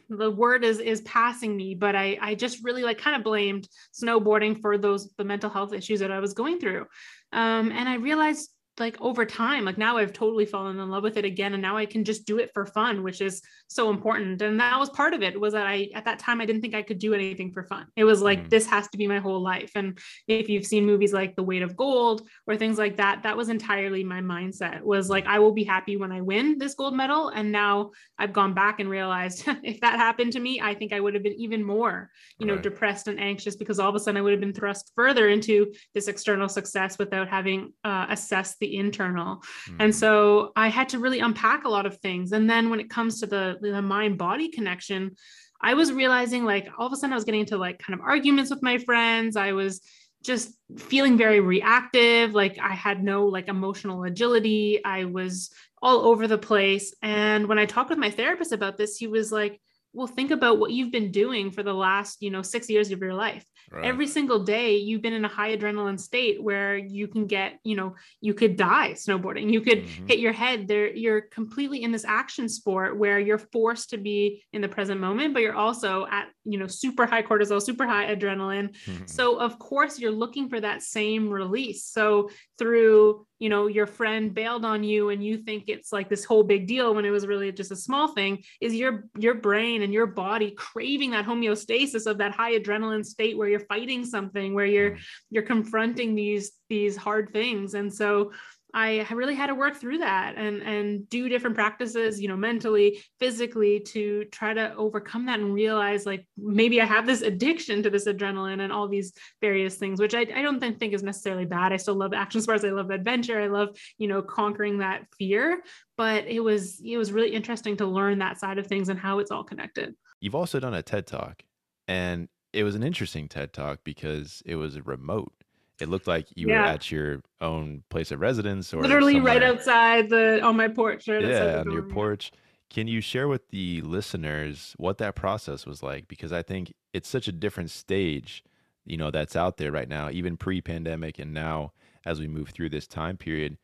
the 0.10 0.30
word 0.30 0.64
is 0.64 0.80
is 0.80 1.02
passing 1.02 1.56
me 1.56 1.76
but 1.76 1.96
i 1.96 2.18
i 2.22 2.36
just 2.36 2.64
really 2.64 2.84
like 2.84 2.98
kind 2.98 3.16
of 3.16 3.24
blamed 3.24 3.68
snowboarding 3.94 4.60
for 4.62 4.78
those 4.78 5.10
the 5.18 5.24
mental 5.24 5.50
health 5.50 5.74
issues 5.74 6.00
that 6.00 6.12
i 6.12 6.20
was 6.20 6.34
going 6.34 6.60
through. 6.60 6.86
Um, 7.32 7.72
and 7.72 7.90
i 7.90 7.96
realized 7.96 8.53
like 8.80 9.00
over 9.02 9.25
time 9.25 9.66
like 9.66 9.78
now 9.78 9.98
i've 9.98 10.14
totally 10.14 10.46
fallen 10.46 10.80
in 10.80 10.90
love 10.90 11.04
with 11.04 11.18
it 11.18 11.25
again 11.25 11.54
and 11.54 11.62
now 11.62 11.78
i 11.78 11.86
can 11.86 12.04
just 12.04 12.25
do 12.25 12.40
it 12.40 12.50
for 12.54 12.66
fun 12.66 13.04
which 13.04 13.22
is 13.22 13.42
so 13.68 13.92
important 13.92 14.42
and 14.42 14.60
that 14.60 14.80
was 14.80 14.90
part 14.90 15.14
of 15.14 15.22
it 15.22 15.40
was 15.40 15.54
that 15.54 15.68
i 15.68 15.88
at 15.94 16.06
that 16.06 16.18
time 16.18 16.42
i 16.42 16.46
didn't 16.46 16.62
think 16.62 16.74
i 16.74 16.81
could 16.81 16.98
do 16.98 17.14
anything 17.14 17.52
for 17.52 17.64
fun 17.64 17.86
it 17.96 18.04
was 18.04 18.22
like 18.22 18.46
mm. 18.46 18.50
this 18.50 18.66
has 18.66 18.88
to 18.88 18.98
be 18.98 19.08
my 19.08 19.20
whole 19.20 19.42
life 19.42 19.72
and 19.75 20.00
if 20.28 20.50
you've 20.50 20.66
seen 20.66 20.86
movies 20.86 21.14
like 21.14 21.36
the 21.36 21.44
weight 21.44 21.62
of 21.62 21.75
gold 21.75 22.28
or 22.48 22.58
things 22.58 22.80
like 22.80 22.98
that 22.98 23.22
that 23.22 23.38
was 23.38 23.50
entirely 23.50 24.04
my 24.04 24.22
mindset 24.22 24.81
was 24.81 25.08
like 25.08 25.28
i 25.28 25.38
will 25.38 25.54
be 25.54 25.64
happy 25.64 25.96
when 25.96 26.12
i 26.12 26.20
win 26.20 26.58
this 26.58 26.74
gold 26.74 26.96
medal 26.96 27.30
and 27.30 27.52
now 27.52 27.92
i've 28.18 28.34
gone 28.34 28.56
back 28.56 28.80
and 28.80 28.90
realized 28.90 29.44
if 29.64 29.80
that 29.81 30.00
happened 30.00 30.31
to 30.34 30.40
me 30.40 30.60
i 30.62 30.74
think 30.74 30.94
i 30.94 31.00
would 31.00 31.14
have 31.14 31.24
been 31.24 31.34
even 31.34 31.64
more 31.64 32.10
you 32.40 32.48
know 32.48 32.56
right. 32.56 32.64
depressed 32.64 33.08
and 33.08 33.20
anxious 33.20 33.56
because 33.56 33.80
all 33.80 33.90
of 33.90 33.96
a 33.96 34.00
sudden 34.00 34.18
i 34.18 34.22
would 34.22 34.31
have 34.31 34.42
been 34.42 34.54
thrust 34.54 34.92
further 34.96 35.30
into 35.30 35.72
this 35.94 36.08
external 36.08 36.50
success 36.50 36.98
without 36.98 37.28
having 37.28 37.72
uh, 37.84 38.08
assessed 38.10 38.60
the 38.63 38.77
internal. 38.77 39.38
Mm-hmm. 39.38 39.75
And 39.81 39.95
so 39.95 40.51
I 40.56 40.69
had 40.69 40.89
to 40.89 41.00
really 41.00 41.19
unpack 41.19 41.65
a 41.65 41.69
lot 41.69 41.86
of 41.86 41.98
things. 41.98 42.31
And 42.31 42.50
then 42.50 42.69
when 42.69 42.80
it 42.80 42.89
comes 42.89 43.19
to 43.19 43.27
the, 43.27 43.57
the 43.62 43.81
mind 43.81 44.18
body 44.18 44.50
connection, 44.50 45.15
I 45.62 45.74
was 45.74 45.92
realizing 45.92 46.45
like 46.45 46.68
all 46.77 46.88
of 46.88 46.94
a 46.94 46.95
sudden 46.95 47.13
I 47.13 47.15
was 47.15 47.24
getting 47.24 47.42
into 47.42 47.57
like 47.57 47.80
kind 47.80 47.98
of 47.98 48.06
arguments 48.06 48.50
with 48.50 48.63
my 48.63 48.77
friends. 48.77 49.36
I 49.36 49.51
was 49.51 49.82
just 50.24 50.53
feeling 50.77 51.17
very 51.17 51.39
reactive. 51.39 52.34
Like 52.34 52.58
I 52.60 52.74
had 52.74 53.03
no 53.03 53.27
like 53.27 53.50
emotional 53.50 54.03
agility. 54.03 54.84
I 54.84 55.05
was 55.05 55.51
all 55.82 56.05
over 56.05 56.27
the 56.27 56.38
place. 56.38 56.93
And 57.01 57.48
when 57.48 57.60
I 57.60 57.65
talked 57.65 57.89
with 57.89 58.00
my 58.00 58.10
therapist 58.10 58.53
about 58.53 58.77
this, 58.77 58.98
he 58.98 59.08
was 59.08 59.32
like, 59.32 59.60
well 59.94 60.08
think 60.08 60.32
about 60.32 60.60
what 60.60 60.72
you've 60.72 60.92
been 60.92 61.12
doing 61.12 61.52
for 61.52 61.64
the 61.64 61.74
last 61.74 62.22
you 62.22 62.32
know 62.32 62.42
six 62.42 62.70
years 62.70 62.92
of 62.92 63.00
your 63.00 63.14
life 63.14 63.46
right. 63.72 63.86
every 63.86 64.08
single 64.08 64.44
day 64.44 64.76
you've 64.78 65.02
been 65.02 65.14
in 65.14 65.26
a 65.26 65.30
high 65.30 65.56
adrenaline 65.56 66.00
state 66.00 66.42
where 66.42 66.78
you 66.78 67.08
can 67.08 67.28
get 67.28 67.60
you 67.64 67.76
know 67.76 67.96
you 68.20 68.34
could 68.34 68.58
die 68.58 68.92
snowboarding 68.92 69.52
you 69.52 69.62
could 69.62 69.86
mm-hmm. 69.86 70.08
hit 70.08 70.20
your 70.20 70.34
head 70.34 70.68
there 70.68 70.94
you're 70.94 71.22
completely 71.22 71.84
in 71.84 71.92
this 71.92 72.06
action 72.06 72.50
sport 72.50 72.98
where 72.98 73.20
you're 73.20 73.38
forced 73.38 73.92
to 73.92 73.98
be 73.98 74.44
in 74.52 74.62
the 74.62 74.68
present 74.68 75.00
moment 75.00 75.34
but 75.34 75.42
you're 75.42 75.56
also 75.56 76.06
at 76.08 76.28
you 76.46 76.58
know 76.58 76.68
super 76.68 77.06
high 77.06 77.24
cortisol 77.24 77.62
super 77.62 77.86
high 77.86 78.14
adrenaline. 78.14 78.76
Mm-hmm. 78.86 79.06
so 79.06 79.40
of 79.40 79.60
course 79.60 80.00
you're 80.00 80.12
looking 80.12 80.50
for 80.50 80.60
that 80.60 80.82
same 80.82 81.30
release. 81.30 81.86
So 81.86 82.30
through 82.58 83.26
you 83.40 83.50
know 83.50 83.68
your 83.68 83.88
friend 83.88 84.34
bailed 84.34 84.66
on 84.66 84.84
you 84.84 85.10
and 85.10 85.24
you 85.24 85.38
think 85.38 85.66
it's 85.68 85.92
like 85.92 86.10
this 86.10 86.24
whole 86.24 86.44
big 86.44 86.68
deal 86.68 86.96
when 86.96 87.06
it 87.06 87.10
was 87.10 87.28
really 87.28 87.52
just 87.52 87.72
a 87.72 87.76
small 87.76 88.08
thing 88.10 88.44
is 88.62 88.74
your 88.74 89.06
your 89.18 89.34
brain 89.36 89.82
and 89.82 89.94
your 89.94 90.08
body 90.08 90.52
craving 90.52 91.12
that 91.12 91.26
homeostasis 91.26 92.06
of 92.06 92.18
that 92.20 92.32
high 92.32 92.58
adrenaline 92.58 93.06
state 93.06 93.38
where 93.38 93.50
you're 93.50 93.60
fighting 93.62 94.06
something 94.06 94.54
where 94.54 94.66
you're 94.66 94.98
you're 95.30 95.44
confronting 95.44 96.16
these 96.16 96.52
these 96.70 96.98
hard 96.98 97.32
things. 97.32 97.76
And 97.76 97.94
so 97.94 98.32
I 98.75 99.06
really 99.12 99.36
had 99.36 99.48
to 99.48 99.56
work 99.56 99.75
through 99.75 100.00
that 100.00 100.36
and 100.36 100.63
and 100.63 101.08
do 101.08 101.30
different 101.30 101.56
practices, 101.56 102.20
you 102.20 102.27
know, 102.27 102.36
mentally, 102.36 103.03
physically 103.20 103.80
to 103.82 104.25
try 104.25 104.53
to 104.53 104.74
overcome 104.75 105.27
that 105.27 105.39
and 105.39 105.53
realize 105.53 106.06
like 106.08 106.25
maybe 106.38 106.82
I 106.82 106.86
have 106.86 107.06
this 107.06 107.22
addiction 107.22 107.84
to 107.84 107.92
this 107.92 108.08
adrenaline 108.08 108.62
and 108.62 108.74
all 108.74 108.88
these 108.88 109.13
various 109.42 109.75
things, 109.75 110.00
which 110.00 110.15
I, 110.15 110.22
I 110.22 110.42
don't 110.42 110.60
think, 110.60 110.80
think 110.80 110.94
is 110.94 111.03
necessarily 111.03 111.46
bad. 111.46 111.72
I 111.72 111.77
still 111.77 111.96
love 111.96 112.13
action 112.13 112.42
sports. 112.42 112.63
I 112.63 112.70
love 112.70 112.89
adventure. 112.89 113.39
I 113.39 113.48
love, 113.48 113.77
you 114.00 114.08
know, 114.08 114.24
conquering 114.24 114.80
that 114.80 115.06
fear. 115.20 115.62
But 115.96 116.25
it 116.25 116.39
was 116.39 116.82
it 116.84 116.98
was 116.98 117.12
really 117.12 117.34
interesting 117.34 117.77
to 117.77 117.86
learn 117.86 118.20
that 118.20 118.39
side 118.39 118.58
of 118.58 118.65
things 118.65 118.89
and 118.89 119.00
how 119.00 119.20
it's 119.20 119.30
all 119.30 119.44
connected. 119.44 119.94
You've 120.20 120.36
also 120.36 120.60
done 120.60 120.74
a 120.74 120.82
TED 120.82 121.06
talk 121.06 121.44
and 121.88 122.27
it 122.53 122.63
was 122.63 122.75
an 122.75 122.84
interesting 122.84 123.27
TED 123.27 123.53
talk 123.53 123.80
because 123.84 124.42
it 124.46 124.56
was 124.56 124.80
remote 124.82 125.43
it 125.80 125.89
looked 125.89 126.08
like 126.08 126.27
you 126.36 126.50
yeah. 126.50 126.62
were 126.62 126.68
at 126.68 126.92
your 126.92 127.22
own 127.42 127.84
place 127.89 128.12
of 128.12 128.20
residence 128.20 128.74
or 128.74 128.82
literally 128.82 129.15
somewhere. 129.15 129.34
right 129.34 129.44
outside 129.44 130.10
the 130.10 130.42
on 130.42 130.56
my 130.56 130.68
porch 130.68 131.08
right 131.08 131.24
yeah 131.24 131.60
on 131.60 131.72
your 131.72 131.84
porch 131.84 132.32
Can 132.70 132.88
you 132.88 133.01
share 133.01 133.27
with 133.27 133.50
the 133.50 133.82
listeners 133.82 134.74
what 134.77 134.98
that 134.98 135.13
process 135.15 135.65
was 135.65 135.84
like? 135.84 136.08
Because 136.08 136.34
I 136.34 136.42
think 136.42 136.74
it's 136.92 137.08
such 137.08 137.27
a 137.27 137.32
different 137.32 137.70
stage, 137.70 138.44
you 138.84 138.98
know, 138.98 139.12
that's 139.12 139.36
out 139.36 139.58
there 139.58 139.72
right 139.72 139.88
now, 139.88 140.10
even 140.10 140.38
pre-pandemic 140.38 141.20
and 141.20 141.34
now 141.36 141.74
as 142.03 142.20
we 142.20 142.27
move 142.27 142.50
through 142.50 142.70
this 142.70 142.88
time 142.88 143.15
period. 143.15 143.58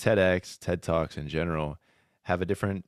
TEDx, 0.00 0.58
TED 0.58 0.82
Talks 0.82 1.16
in 1.16 1.28
general 1.28 1.78
have 2.22 2.42
a 2.42 2.44
different 2.44 2.86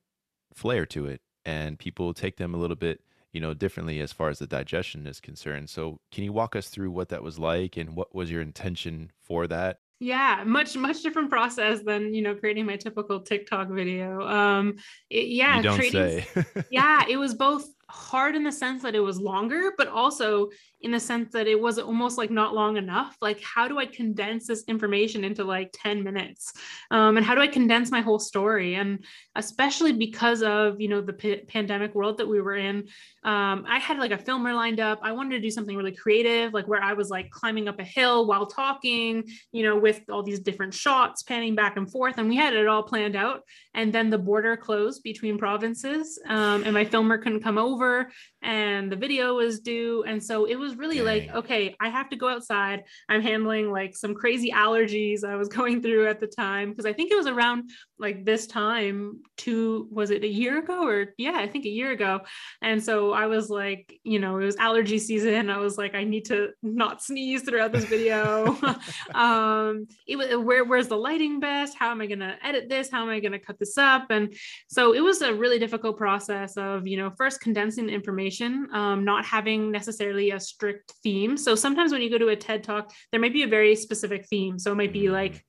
flair 0.53 0.85
to 0.87 1.05
it, 1.05 1.21
and 1.45 1.79
people 1.79 2.13
take 2.13 2.35
them 2.35 2.53
a 2.53 2.57
little 2.57 2.75
bit, 2.75 3.01
you 3.33 3.41
know, 3.41 3.53
differently 3.53 3.99
as 3.99 4.13
far 4.13 4.29
as 4.29 4.39
the 4.39 4.47
digestion 4.47 5.05
is 5.07 5.19
concerned. 5.19 5.69
So, 5.69 5.99
can 6.11 6.23
you 6.23 6.31
walk 6.31 6.55
us 6.55 6.69
through 6.69 6.91
what 6.91 7.09
that 7.09 7.23
was 7.23 7.37
like 7.39 7.77
and 7.77 7.95
what 7.95 8.13
was 8.15 8.31
your 8.31 8.41
intention 8.41 9.11
for 9.23 9.47
that? 9.47 9.79
Yeah, 9.99 10.43
much 10.45 10.75
much 10.75 11.01
different 11.01 11.29
process 11.29 11.81
than 11.81 12.13
you 12.13 12.21
know 12.21 12.35
creating 12.35 12.65
my 12.65 12.75
typical 12.75 13.21
TikTok 13.21 13.69
video. 13.69 14.21
Um, 14.21 14.75
it, 15.09 15.27
yeah, 15.27 15.57
you 15.57 15.63
don't 15.63 15.77
creating, 15.77 16.25
say. 16.33 16.45
yeah, 16.69 17.03
it 17.07 17.17
was 17.17 17.33
both 17.33 17.65
hard 17.93 18.35
in 18.35 18.43
the 18.43 18.51
sense 18.51 18.81
that 18.81 18.95
it 18.95 18.99
was 18.99 19.19
longer, 19.19 19.71
but 19.77 19.87
also 19.87 20.49
in 20.81 20.91
the 20.91 20.99
sense 20.99 21.31
that 21.31 21.47
it 21.47 21.59
was 21.59 21.77
almost 21.77 22.17
like 22.17 22.31
not 22.31 22.55
long 22.55 22.75
enough. 22.75 23.15
Like, 23.21 23.41
how 23.41 23.67
do 23.67 23.77
I 23.77 23.85
condense 23.85 24.47
this 24.47 24.63
information 24.67 25.23
into 25.23 25.43
like 25.43 25.69
10 25.73 26.03
minutes? 26.03 26.53
Um, 26.91 27.17
and 27.17 27.25
how 27.25 27.35
do 27.35 27.41
I 27.41 27.47
condense 27.47 27.91
my 27.91 28.01
whole 28.01 28.19
story? 28.19 28.75
And 28.75 29.05
especially 29.35 29.93
because 29.93 30.41
of, 30.41 30.81
you 30.81 30.89
know, 30.89 31.01
the 31.01 31.13
p- 31.13 31.43
pandemic 31.47 31.93
world 31.95 32.17
that 32.17 32.27
we 32.27 32.41
were 32.41 32.55
in, 32.55 32.87
um, 33.23 33.63
I 33.67 33.79
had 33.79 33.97
like 33.99 34.11
a 34.11 34.17
filmer 34.17 34.53
lined 34.53 34.79
up. 34.79 34.99
I 35.03 35.13
wanted 35.13 35.35
to 35.35 35.41
do 35.41 35.51
something 35.51 35.77
really 35.77 35.95
creative, 35.95 36.53
like 36.53 36.67
where 36.67 36.83
I 36.83 36.93
was 36.93 37.09
like 37.09 37.29
climbing 37.29 37.67
up 37.67 37.79
a 37.79 37.85
hill 37.85 38.25
while 38.25 38.47
talking, 38.47 39.23
you 39.51 39.63
know, 39.63 39.77
with 39.77 40.01
all 40.11 40.23
these 40.23 40.39
different 40.39 40.73
shots 40.73 41.23
panning 41.23 41.55
back 41.55 41.77
and 41.77 41.89
forth. 41.89 42.17
And 42.17 42.27
we 42.27 42.35
had 42.35 42.53
it 42.53 42.67
all 42.67 42.83
planned 42.83 43.15
out. 43.15 43.43
And 43.73 43.93
then 43.93 44.09
the 44.09 44.17
border 44.17 44.57
closed 44.57 45.03
between 45.03 45.37
provinces, 45.37 46.19
um, 46.27 46.63
and 46.63 46.73
my 46.73 46.83
filmer 46.83 47.17
couldn't 47.17 47.41
come 47.41 47.57
over, 47.57 47.82
over 47.83 48.11
and 48.43 48.91
the 48.91 48.95
video 48.95 49.35
was 49.35 49.59
due. 49.59 50.03
And 50.05 50.23
so 50.23 50.45
it 50.45 50.55
was 50.55 50.75
really 50.75 50.97
Dang. 50.97 51.05
like, 51.05 51.35
okay, 51.35 51.75
I 51.79 51.89
have 51.89 52.09
to 52.09 52.15
go 52.15 52.29
outside. 52.29 52.83
I'm 53.09 53.21
handling 53.21 53.71
like 53.71 53.95
some 53.95 54.13
crazy 54.13 54.51
allergies 54.51 55.23
I 55.23 55.35
was 55.35 55.47
going 55.59 55.81
through 55.81 56.07
at 56.07 56.19
the 56.19 56.27
time 56.27 56.69
because 56.69 56.85
I 56.85 56.93
think 56.93 57.11
it 57.11 57.17
was 57.17 57.27
around 57.27 57.71
like 58.03 58.25
this 58.25 58.47
time 58.47 59.21
two 59.37 59.87
was 59.89 60.11
it 60.11 60.23
a 60.23 60.27
year 60.27 60.59
ago 60.59 60.85
or 60.85 61.13
yeah 61.17 61.35
i 61.35 61.47
think 61.47 61.65
a 61.65 61.69
year 61.69 61.91
ago 61.91 62.19
and 62.61 62.83
so 62.83 63.13
i 63.13 63.27
was 63.27 63.49
like 63.49 63.97
you 64.03 64.19
know 64.19 64.37
it 64.37 64.43
was 64.43 64.57
allergy 64.57 64.99
season 64.99 65.49
i 65.49 65.57
was 65.57 65.77
like 65.77 65.95
i 65.95 66.03
need 66.03 66.25
to 66.25 66.49
not 66.61 67.01
sneeze 67.01 67.43
throughout 67.43 67.71
this 67.71 67.85
video 67.85 68.57
um 69.15 69.87
it 70.05 70.17
was 70.17 70.27
where 70.35 70.65
where's 70.65 70.89
the 70.89 70.97
lighting 70.97 71.39
best 71.39 71.77
how 71.77 71.91
am 71.91 72.01
i 72.01 72.05
going 72.05 72.19
to 72.19 72.35
edit 72.43 72.67
this 72.67 72.91
how 72.91 73.01
am 73.01 73.09
i 73.09 73.21
going 73.21 73.31
to 73.31 73.39
cut 73.39 73.57
this 73.57 73.77
up 73.77 74.07
and 74.09 74.35
so 74.67 74.93
it 74.93 75.01
was 75.01 75.21
a 75.21 75.33
really 75.33 75.57
difficult 75.57 75.97
process 75.97 76.57
of 76.57 76.85
you 76.85 76.97
know 76.97 77.09
first 77.17 77.39
condensing 77.39 77.87
the 77.87 77.93
information 78.41 78.73
um, 78.73 79.03
not 79.03 79.25
having 79.25 79.71
necessarily 79.71 80.31
a 80.31 80.39
strict 80.39 80.93
theme. 81.03 81.37
So 81.37 81.55
sometimes 81.55 81.91
when 81.91 82.01
you 82.01 82.09
go 82.09 82.17
to 82.17 82.29
a 82.29 82.35
ted 82.35 82.63
talk 82.63 82.91
there 83.11 83.21
might 83.21 83.33
be 83.33 83.43
a 83.43 83.47
very 83.47 83.75
specific 83.75 84.25
theme. 84.27 84.59
So 84.59 84.71
it 84.71 84.75
might 84.75 84.93
be 84.93 85.09
like 85.09 85.43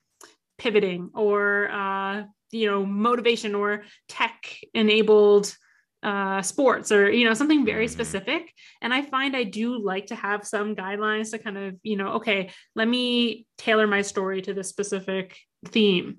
pivoting 0.58 1.10
or 1.14 1.70
uh, 1.70 2.24
you 2.52 2.66
know 2.66 2.86
motivation 2.86 3.54
or 3.54 3.84
tech 4.08 4.58
enabled 4.74 5.54
uh, 6.02 6.42
sports 6.42 6.92
or 6.92 7.10
you 7.10 7.26
know 7.26 7.34
something 7.34 7.64
very 7.64 7.86
mm-hmm. 7.86 7.92
specific. 7.92 8.52
And 8.82 8.92
i 8.92 9.02
find 9.02 9.34
i 9.36 9.44
do 9.44 9.78
like 9.78 10.06
to 10.06 10.14
have 10.14 10.46
some 10.46 10.76
guidelines 10.76 11.30
to 11.30 11.38
kind 11.38 11.58
of 11.58 11.74
you 11.82 11.96
know 11.96 12.14
okay 12.14 12.50
let 12.74 12.88
me 12.88 13.46
tailor 13.56 13.86
my 13.86 14.02
story 14.02 14.42
to 14.42 14.54
this 14.54 14.68
specific 14.68 15.36
theme. 15.66 16.18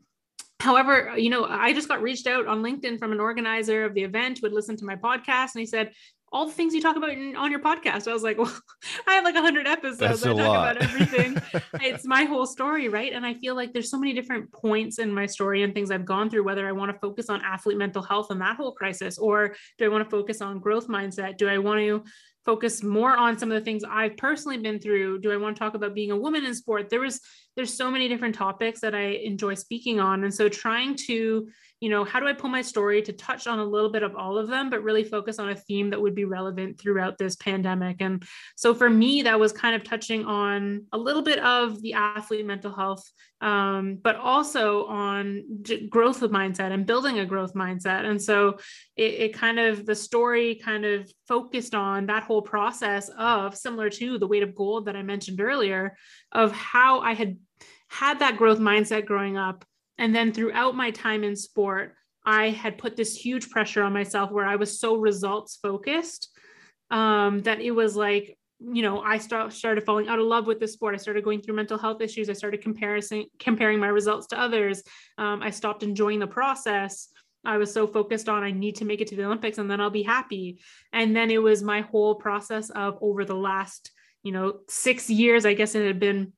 However 0.59 1.13
you 1.17 1.29
know 1.29 1.45
i 1.45 1.73
just 1.73 1.87
got 1.87 2.01
reached 2.01 2.27
out 2.27 2.47
on 2.47 2.63
linkedin 2.63 2.97
from 2.97 3.11
an 3.11 3.19
organizer 3.19 3.85
of 3.85 3.93
the 3.93 4.03
event 4.03 4.39
who 4.39 4.47
had 4.47 4.53
listened 4.53 4.79
to 4.79 4.85
my 4.85 4.95
podcast 4.95 5.53
and 5.53 5.59
he 5.59 5.67
said 5.67 5.91
all 6.31 6.45
the 6.45 6.51
things 6.51 6.73
you 6.73 6.81
talk 6.81 6.95
about 6.95 7.11
in, 7.11 7.35
on 7.35 7.51
your 7.51 7.59
podcast. 7.59 8.07
I 8.07 8.13
was 8.13 8.23
like, 8.23 8.37
well, 8.39 8.53
I 9.07 9.13
have 9.13 9.23
like 9.23 9.35
100 9.35 9.67
episodes. 9.67 9.99
That's 9.99 10.23
I 10.23 10.27
talk 10.29 10.37
lot. 10.37 10.77
about 10.77 10.83
everything. 10.83 11.41
it's 11.81 12.05
my 12.05 12.23
whole 12.23 12.45
story, 12.45 12.89
right? 12.89 13.13
And 13.13 13.25
I 13.25 13.33
feel 13.33 13.55
like 13.55 13.73
there's 13.73 13.89
so 13.89 13.97
many 13.97 14.13
different 14.13 14.51
points 14.51 14.99
in 14.99 15.13
my 15.13 15.25
story 15.25 15.63
and 15.63 15.73
things 15.73 15.91
I've 15.91 16.05
gone 16.05 16.29
through, 16.29 16.43
whether 16.43 16.67
I 16.67 16.71
want 16.71 16.91
to 16.91 16.99
focus 16.99 17.29
on 17.29 17.41
athlete 17.43 17.77
mental 17.77 18.01
health 18.01 18.31
and 18.31 18.41
that 18.41 18.57
whole 18.57 18.73
crisis, 18.73 19.17
or 19.17 19.55
do 19.77 19.85
I 19.85 19.87
want 19.87 20.03
to 20.03 20.09
focus 20.09 20.41
on 20.41 20.59
growth 20.59 20.87
mindset? 20.87 21.37
Do 21.37 21.47
I 21.47 21.57
want 21.57 21.79
to 21.79 22.03
focus 22.45 22.83
more 22.83 23.15
on 23.17 23.37
some 23.37 23.51
of 23.51 23.59
the 23.59 23.65
things 23.65 23.83
I've 23.83 24.17
personally 24.17 24.57
been 24.57 24.79
through? 24.79 25.19
Do 25.19 25.31
I 25.31 25.37
want 25.37 25.55
to 25.55 25.59
talk 25.59 25.73
about 25.73 25.95
being 25.95 26.11
a 26.11 26.17
woman 26.17 26.45
in 26.45 26.53
sport? 26.53 26.89
There 26.89 27.01
was 27.01 27.19
there's 27.55 27.73
so 27.73 27.89
many 27.89 28.07
different 28.07 28.35
topics 28.35 28.81
that 28.81 28.93
I 28.93 29.21
enjoy 29.23 29.53
speaking 29.53 29.99
on. 29.99 30.23
And 30.23 30.33
so 30.33 30.49
trying 30.49 30.95
to, 31.07 31.47
you 31.79 31.89
know, 31.89 32.03
how 32.03 32.19
do 32.19 32.27
I 32.27 32.33
pull 32.33 32.49
my 32.49 32.61
story 32.61 33.01
to 33.01 33.13
touch 33.13 33.47
on 33.47 33.59
a 33.59 33.65
little 33.65 33.89
bit 33.89 34.03
of 34.03 34.15
all 34.15 34.37
of 34.37 34.49
them, 34.49 34.69
but 34.69 34.83
really 34.83 35.03
focus 35.03 35.39
on 35.39 35.49
a 35.49 35.55
theme 35.55 35.89
that 35.91 36.01
would 36.01 36.15
be 36.15 36.25
relevant 36.25 36.79
throughout 36.79 37.17
this 37.17 37.35
pandemic. 37.37 37.97
And 38.01 38.23
so 38.57 38.73
for 38.73 38.89
me, 38.89 39.21
that 39.21 39.39
was 39.39 39.53
kind 39.53 39.75
of 39.75 39.83
touching 39.83 40.25
on 40.25 40.85
a 40.91 40.97
little 40.97 41.21
bit 41.21 41.39
of 41.39 41.81
the 41.81 41.93
athlete 41.93 42.45
mental 42.45 42.73
health, 42.73 43.09
um, 43.39 43.99
but 44.03 44.17
also 44.17 44.85
on 44.87 45.43
growth 45.89 46.21
of 46.23 46.31
mindset 46.31 46.71
and 46.71 46.85
building 46.85 47.19
a 47.19 47.25
growth 47.25 47.53
mindset. 47.53 48.03
And 48.03 48.21
so 48.21 48.57
it, 48.97 49.13
it 49.13 49.33
kind 49.33 49.59
of, 49.59 49.85
the 49.85 49.95
story 49.95 50.55
kind 50.55 50.83
of 50.83 51.09
focused 51.27 51.73
on 51.73 52.07
that 52.07 52.23
whole 52.23 52.34
process 52.41 53.09
of 53.17 53.55
similar 53.55 53.89
to 53.89 54.17
the 54.17 54.27
weight 54.27 54.43
of 54.43 54.55
gold 54.55 54.85
that 54.85 54.95
I 54.95 55.03
mentioned 55.03 55.41
earlier, 55.41 55.95
of 56.31 56.51
how 56.51 56.99
I 56.99 57.13
had 57.13 57.37
had 57.87 58.19
that 58.19 58.37
growth 58.37 58.59
mindset 58.59 59.05
growing 59.05 59.37
up. 59.37 59.65
And 59.97 60.13
then 60.13 60.33
throughout 60.33 60.75
my 60.75 60.91
time 60.91 61.23
in 61.23 61.35
sport, 61.35 61.95
I 62.25 62.49
had 62.49 62.77
put 62.77 62.95
this 62.95 63.15
huge 63.15 63.49
pressure 63.49 63.83
on 63.83 63.93
myself 63.93 64.31
where 64.31 64.45
I 64.45 64.55
was 64.55 64.79
so 64.79 64.95
results 64.95 65.57
focused 65.61 66.29
um, 66.89 67.41
that 67.43 67.61
it 67.61 67.71
was 67.71 67.95
like, 67.95 68.37
you 68.59 68.81
know, 68.81 69.01
I 69.01 69.17
start, 69.19 69.53
started 69.53 69.83
falling 69.83 70.07
out 70.07 70.19
of 70.19 70.25
love 70.25 70.47
with 70.47 70.59
the 70.59 70.67
sport. 70.67 70.95
I 70.95 70.97
started 70.97 71.23
going 71.23 71.41
through 71.41 71.55
mental 71.55 71.77
health 71.77 72.01
issues. 72.01 72.29
I 72.29 72.33
started 72.33 72.61
comparing 72.61 73.25
comparing 73.37 73.79
my 73.79 73.87
results 73.87 74.27
to 74.27 74.39
others. 74.39 74.81
Um, 75.17 75.41
I 75.41 75.49
stopped 75.49 75.83
enjoying 75.83 76.19
the 76.19 76.27
process. 76.27 77.09
I 77.45 77.57
was 77.57 77.73
so 77.73 77.87
focused 77.87 78.29
on 78.29 78.43
I 78.43 78.51
need 78.51 78.75
to 78.77 78.85
make 78.85 79.01
it 79.01 79.07
to 79.07 79.15
the 79.15 79.25
Olympics 79.25 79.57
and 79.57 79.69
then 79.69 79.81
I'll 79.81 79.89
be 79.89 80.03
happy. 80.03 80.59
And 80.91 81.15
then 81.15 81.31
it 81.31 81.41
was 81.41 81.63
my 81.63 81.81
whole 81.81 82.15
process 82.15 82.69
of 82.69 82.97
over 83.01 83.25
the 83.25 83.35
last, 83.35 83.91
you 84.23 84.31
know, 84.31 84.59
six 84.67 85.09
years, 85.09 85.45
I 85.45 85.53
guess 85.53 85.75
it 85.75 85.85
had 85.85 85.99
been 85.99 86.33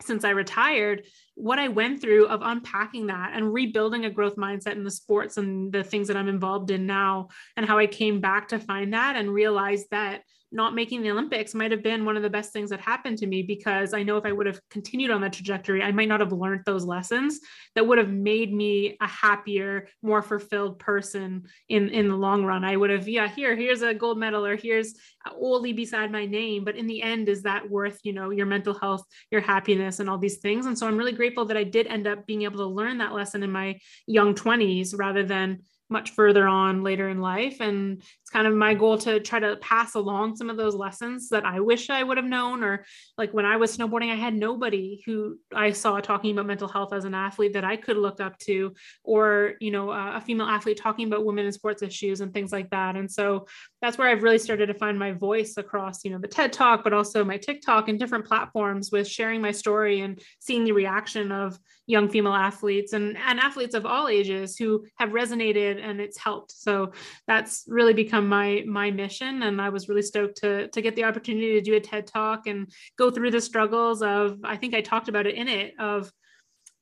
since 0.00 0.24
I 0.24 0.30
retired, 0.30 1.04
what 1.34 1.58
I 1.58 1.68
went 1.68 2.00
through 2.00 2.26
of 2.26 2.40
unpacking 2.42 3.08
that 3.08 3.32
and 3.34 3.52
rebuilding 3.52 4.04
a 4.04 4.10
growth 4.10 4.36
mindset 4.36 4.72
in 4.72 4.84
the 4.84 4.90
sports 4.90 5.36
and 5.36 5.72
the 5.72 5.82
things 5.82 6.08
that 6.08 6.16
I'm 6.16 6.28
involved 6.28 6.70
in 6.70 6.86
now, 6.86 7.28
and 7.56 7.66
how 7.66 7.78
I 7.78 7.86
came 7.86 8.20
back 8.20 8.48
to 8.48 8.58
find 8.58 8.94
that 8.94 9.16
and 9.16 9.32
realize 9.32 9.86
that 9.90 10.22
not 10.50 10.74
making 10.74 11.02
the 11.02 11.10
Olympics 11.10 11.54
might 11.54 11.70
have 11.70 11.82
been 11.82 12.04
one 12.04 12.16
of 12.16 12.22
the 12.22 12.30
best 12.30 12.52
things 12.52 12.70
that 12.70 12.80
happened 12.80 13.18
to 13.18 13.26
me 13.26 13.42
because 13.42 13.92
I 13.92 14.02
know 14.02 14.16
if 14.16 14.24
I 14.24 14.32
would 14.32 14.46
have 14.46 14.60
continued 14.70 15.10
on 15.10 15.20
that 15.20 15.32
trajectory, 15.32 15.82
I 15.82 15.92
might 15.92 16.08
not 16.08 16.20
have 16.20 16.32
learned 16.32 16.62
those 16.64 16.84
lessons 16.84 17.40
that 17.74 17.86
would 17.86 17.98
have 17.98 18.10
made 18.10 18.52
me 18.52 18.96
a 19.00 19.06
happier, 19.06 19.88
more 20.02 20.22
fulfilled 20.22 20.78
person 20.78 21.44
in 21.68 21.88
in 21.90 22.08
the 22.08 22.16
long 22.16 22.44
run. 22.44 22.64
I 22.64 22.76
would 22.76 22.90
have, 22.90 23.08
yeah, 23.08 23.28
here, 23.28 23.54
here's 23.54 23.82
a 23.82 23.94
gold 23.94 24.18
medal, 24.18 24.44
or 24.46 24.56
here's 24.56 24.94
OLY 25.30 25.72
beside 25.72 26.10
my 26.10 26.24
name. 26.24 26.64
But 26.64 26.76
in 26.76 26.86
the 26.86 27.02
end, 27.02 27.28
is 27.28 27.42
that 27.42 27.68
worth, 27.68 28.00
you 28.02 28.12
know, 28.12 28.30
your 28.30 28.46
mental 28.46 28.74
health, 28.74 29.04
your 29.30 29.40
happiness, 29.40 30.00
and 30.00 30.08
all 30.08 30.18
these 30.18 30.38
things? 30.38 30.66
And 30.66 30.78
so 30.78 30.86
I'm 30.86 30.96
really 30.96 31.12
grateful 31.12 31.44
that 31.46 31.56
I 31.56 31.64
did 31.64 31.86
end 31.86 32.06
up 32.06 32.26
being 32.26 32.42
able 32.42 32.58
to 32.58 32.66
learn 32.66 32.98
that 32.98 33.12
lesson 33.12 33.42
in 33.42 33.52
my 33.52 33.78
young 34.06 34.34
20s 34.34 34.98
rather 34.98 35.24
than 35.24 35.60
much 35.90 36.10
further 36.10 36.46
on 36.46 36.82
later 36.82 37.08
in 37.08 37.20
life. 37.20 37.60
And 37.60 37.98
it's 37.98 38.30
kind 38.30 38.46
of 38.46 38.54
my 38.54 38.74
goal 38.74 38.98
to 38.98 39.20
try 39.20 39.38
to 39.38 39.56
pass 39.56 39.94
along 39.94 40.36
some 40.36 40.50
of 40.50 40.56
those 40.56 40.74
lessons 40.74 41.28
that 41.30 41.44
I 41.44 41.60
wish 41.60 41.90
I 41.90 42.02
would 42.02 42.16
have 42.16 42.26
known. 42.26 42.62
Or 42.62 42.84
like 43.16 43.32
when 43.32 43.46
I 43.46 43.56
was 43.56 43.76
snowboarding, 43.76 44.12
I 44.12 44.16
had 44.16 44.34
nobody 44.34 45.02
who 45.06 45.38
I 45.54 45.72
saw 45.72 46.00
talking 46.00 46.32
about 46.32 46.46
mental 46.46 46.68
health 46.68 46.92
as 46.92 47.04
an 47.04 47.14
athlete 47.14 47.54
that 47.54 47.64
I 47.64 47.76
could 47.76 47.96
look 47.96 48.20
up 48.20 48.38
to, 48.40 48.74
or, 49.02 49.54
you 49.60 49.70
know, 49.70 49.90
uh, 49.90 50.16
a 50.16 50.20
female 50.20 50.46
athlete 50.46 50.76
talking 50.76 51.06
about 51.06 51.24
women 51.24 51.46
in 51.46 51.52
sports 51.52 51.82
issues 51.82 52.20
and 52.20 52.32
things 52.32 52.52
like 52.52 52.70
that. 52.70 52.96
And 52.96 53.10
so 53.10 53.46
that's 53.80 53.96
where 53.96 54.08
I've 54.08 54.22
really 54.22 54.38
started 54.38 54.66
to 54.66 54.74
find 54.74 54.98
my 54.98 55.12
voice 55.12 55.56
across, 55.56 56.04
you 56.04 56.10
know, 56.10 56.18
the 56.18 56.28
TED 56.28 56.52
Talk, 56.52 56.84
but 56.84 56.92
also 56.92 57.24
my 57.24 57.38
TikTok 57.38 57.88
and 57.88 57.98
different 57.98 58.26
platforms 58.26 58.92
with 58.92 59.08
sharing 59.08 59.40
my 59.40 59.52
story 59.52 60.00
and 60.00 60.20
seeing 60.38 60.64
the 60.64 60.72
reaction 60.72 61.32
of 61.32 61.58
young 61.88 62.08
female 62.08 62.34
athletes 62.34 62.92
and, 62.92 63.16
and 63.16 63.40
athletes 63.40 63.74
of 63.74 63.86
all 63.86 64.08
ages 64.08 64.56
who 64.56 64.84
have 64.98 65.08
resonated 65.10 65.82
and 65.82 66.00
it's 66.00 66.18
helped. 66.18 66.52
So 66.52 66.92
that's 67.26 67.64
really 67.66 67.94
become 67.94 68.28
my 68.28 68.62
my 68.66 68.90
mission. 68.90 69.42
And 69.42 69.60
I 69.60 69.70
was 69.70 69.88
really 69.88 70.02
stoked 70.02 70.36
to, 70.42 70.68
to 70.68 70.82
get 70.82 70.94
the 70.94 71.04
opportunity 71.04 71.54
to 71.54 71.62
do 71.62 71.74
a 71.74 71.80
TED 71.80 72.06
Talk 72.06 72.46
and 72.46 72.70
go 72.98 73.10
through 73.10 73.30
the 73.30 73.40
struggles 73.40 74.02
of, 74.02 74.38
I 74.44 74.56
think 74.56 74.74
I 74.74 74.82
talked 74.82 75.08
about 75.08 75.26
it 75.26 75.34
in 75.34 75.48
it, 75.48 75.74
of 75.80 76.12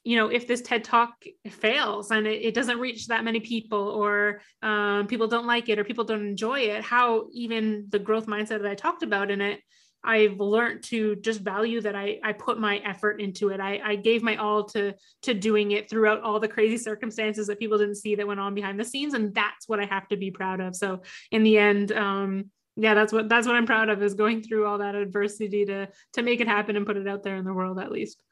you 0.02 0.16
know 0.16 0.28
if 0.28 0.46
this 0.46 0.60
ted 0.62 0.84
talk 0.84 1.24
fails 1.50 2.12
and 2.12 2.28
it, 2.28 2.40
it 2.40 2.54
doesn't 2.54 2.78
reach 2.78 3.08
that 3.08 3.24
many 3.24 3.40
people 3.40 3.88
or 3.88 4.40
um, 4.62 5.08
people 5.08 5.26
don't 5.26 5.48
like 5.48 5.68
it 5.68 5.80
or 5.80 5.84
people 5.84 6.04
don't 6.04 6.24
enjoy 6.24 6.60
it 6.60 6.84
how 6.84 7.26
even 7.32 7.86
the 7.88 7.98
growth 7.98 8.26
mindset 8.26 8.62
that 8.62 8.70
i 8.70 8.74
talked 8.76 9.02
about 9.02 9.32
in 9.32 9.40
it 9.40 9.58
I've 10.06 10.40
learned 10.40 10.84
to 10.84 11.16
just 11.16 11.40
value 11.40 11.80
that 11.80 11.94
I, 11.96 12.18
I 12.22 12.32
put 12.32 12.58
my 12.58 12.78
effort 12.78 13.20
into 13.20 13.48
it. 13.48 13.60
I, 13.60 13.80
I 13.84 13.96
gave 13.96 14.22
my 14.22 14.36
all 14.36 14.64
to 14.66 14.94
to 15.22 15.34
doing 15.34 15.72
it 15.72 15.90
throughout 15.90 16.22
all 16.22 16.40
the 16.40 16.48
crazy 16.48 16.78
circumstances 16.78 17.48
that 17.48 17.58
people 17.58 17.78
didn't 17.78 17.96
see 17.96 18.14
that 18.14 18.26
went 18.26 18.40
on 18.40 18.54
behind 18.54 18.78
the 18.78 18.84
scenes. 18.84 19.14
And 19.14 19.34
that's 19.34 19.68
what 19.68 19.80
I 19.80 19.84
have 19.86 20.08
to 20.08 20.16
be 20.16 20.30
proud 20.30 20.60
of. 20.60 20.76
So 20.76 21.02
in 21.30 21.42
the 21.42 21.58
end, 21.58 21.92
um, 21.92 22.50
yeah, 22.76 22.94
that's 22.94 23.12
what 23.12 23.28
that's 23.28 23.46
what 23.46 23.56
I'm 23.56 23.66
proud 23.66 23.88
of 23.88 24.02
is 24.02 24.14
going 24.14 24.42
through 24.42 24.66
all 24.66 24.78
that 24.78 24.94
adversity 24.94 25.64
to 25.66 25.88
to 26.12 26.22
make 26.22 26.40
it 26.40 26.48
happen 26.48 26.76
and 26.76 26.86
put 26.86 26.96
it 26.96 27.08
out 27.08 27.22
there 27.22 27.36
in 27.36 27.44
the 27.44 27.54
world 27.54 27.78
at 27.78 27.90
least. 27.90 28.22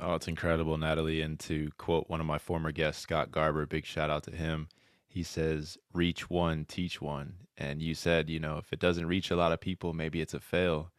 Oh, 0.00 0.14
it's 0.14 0.28
incredible, 0.28 0.76
Natalie. 0.76 1.20
And 1.20 1.38
to 1.40 1.70
quote 1.78 2.08
one 2.08 2.20
of 2.20 2.26
my 2.26 2.38
former 2.38 2.72
guests, 2.72 3.02
Scott 3.02 3.30
Garber, 3.30 3.66
big 3.66 3.86
shout 3.86 4.10
out 4.10 4.24
to 4.24 4.32
him. 4.32 4.68
He 5.06 5.22
says, 5.22 5.78
reach 5.92 6.28
one, 6.28 6.64
teach 6.64 7.00
one. 7.00 7.34
And 7.56 7.80
you 7.80 7.94
said, 7.94 8.28
you 8.28 8.40
know, 8.40 8.58
if 8.58 8.72
it 8.72 8.80
doesn't 8.80 9.06
reach 9.06 9.30
a 9.30 9.36
lot 9.36 9.52
of 9.52 9.60
people, 9.60 9.94
maybe 9.94 10.20
it's 10.20 10.34
a 10.34 10.40
fail. 10.40 10.90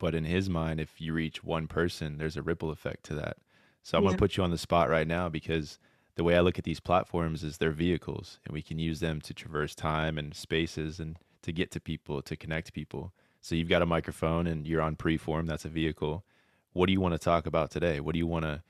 But 0.00 0.16
in 0.16 0.24
his 0.24 0.50
mind, 0.50 0.80
if 0.80 1.00
you 1.00 1.12
reach 1.12 1.44
one 1.44 1.68
person, 1.68 2.16
there's 2.18 2.38
a 2.38 2.42
ripple 2.42 2.70
effect 2.70 3.04
to 3.04 3.14
that. 3.14 3.36
So 3.82 3.96
I'm 3.96 4.02
yeah. 4.02 4.08
going 4.08 4.16
to 4.16 4.22
put 4.22 4.36
you 4.36 4.42
on 4.42 4.50
the 4.50 4.58
spot 4.58 4.88
right 4.88 5.06
now 5.06 5.28
because 5.28 5.78
the 6.16 6.24
way 6.24 6.36
I 6.36 6.40
look 6.40 6.58
at 6.58 6.64
these 6.64 6.80
platforms 6.80 7.44
is 7.44 7.58
they're 7.58 7.70
vehicles 7.70 8.40
and 8.44 8.52
we 8.52 8.62
can 8.62 8.78
use 8.78 9.00
them 9.00 9.20
to 9.20 9.34
traverse 9.34 9.74
time 9.74 10.18
and 10.18 10.34
spaces 10.34 10.98
and 10.98 11.16
to 11.42 11.52
get 11.52 11.70
to 11.72 11.80
people, 11.80 12.22
to 12.22 12.34
connect 12.34 12.72
people. 12.72 13.12
So 13.42 13.54
you've 13.54 13.68
got 13.68 13.82
a 13.82 13.86
microphone 13.86 14.46
and 14.46 14.66
you're 14.66 14.82
on 14.82 14.96
preform, 14.96 15.46
that's 15.46 15.66
a 15.66 15.70
vehicle. 15.70 16.24
What 16.72 16.86
do 16.86 16.92
you 16.92 17.00
want 17.00 17.14
to 17.14 17.18
talk 17.18 17.46
about 17.46 17.70
today? 17.70 18.00
What 18.00 18.12
do 18.14 18.18
you 18.18 18.26
want 18.26 18.46
to 18.46 18.62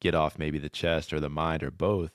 get 0.00 0.14
off 0.14 0.38
maybe 0.38 0.58
the 0.58 0.68
chest 0.68 1.12
or 1.12 1.20
the 1.20 1.28
mind 1.28 1.62
or 1.62 1.70
both 1.70 2.12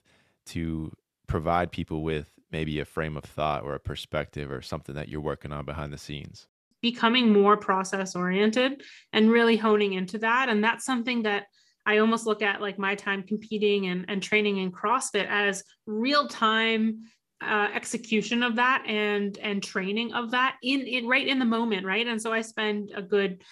to 0.47 0.91
provide 1.27 1.71
people 1.71 2.01
with 2.01 2.31
maybe 2.51 2.79
a 2.79 2.85
frame 2.85 3.17
of 3.17 3.23
thought 3.23 3.63
or 3.63 3.75
a 3.75 3.79
perspective 3.79 4.51
or 4.51 4.61
something 4.61 4.95
that 4.95 5.09
you're 5.09 5.21
working 5.21 5.51
on 5.51 5.63
behind 5.63 5.93
the 5.93 5.97
scenes? 5.97 6.47
Becoming 6.83 7.33
more 7.33 7.57
process 7.57 8.15
oriented 8.15 8.83
and 9.11 9.31
really 9.31 9.57
honing 9.57 9.93
into 9.93 10.19
that. 10.19 10.49
And 10.49 10.63
that's 10.63 10.85
something 10.85 11.23
that 11.23 11.45
I 11.85 11.97
almost 11.97 12.27
look 12.27 12.43
at 12.43 12.61
like 12.61 12.77
my 12.77 12.93
time 12.93 13.23
competing 13.23 13.87
and, 13.87 14.05
and 14.07 14.21
training 14.21 14.57
in 14.57 14.71
CrossFit 14.71 15.27
as 15.27 15.63
real 15.87 16.27
time 16.27 16.99
uh, 17.41 17.67
execution 17.73 18.41
of 18.43 18.55
that 18.55 18.85
and 18.87 19.37
and 19.39 19.61
training 19.61 20.13
of 20.13 20.31
that 20.31 20.55
in 20.63 20.81
it 20.87 21.05
right 21.05 21.27
in 21.27 21.39
the 21.39 21.45
moment 21.45 21.85
right 21.85 22.07
and 22.07 22.21
so 22.21 22.31
i 22.31 22.39
spend 22.39 22.91
a 22.95 23.01
good 23.01 23.43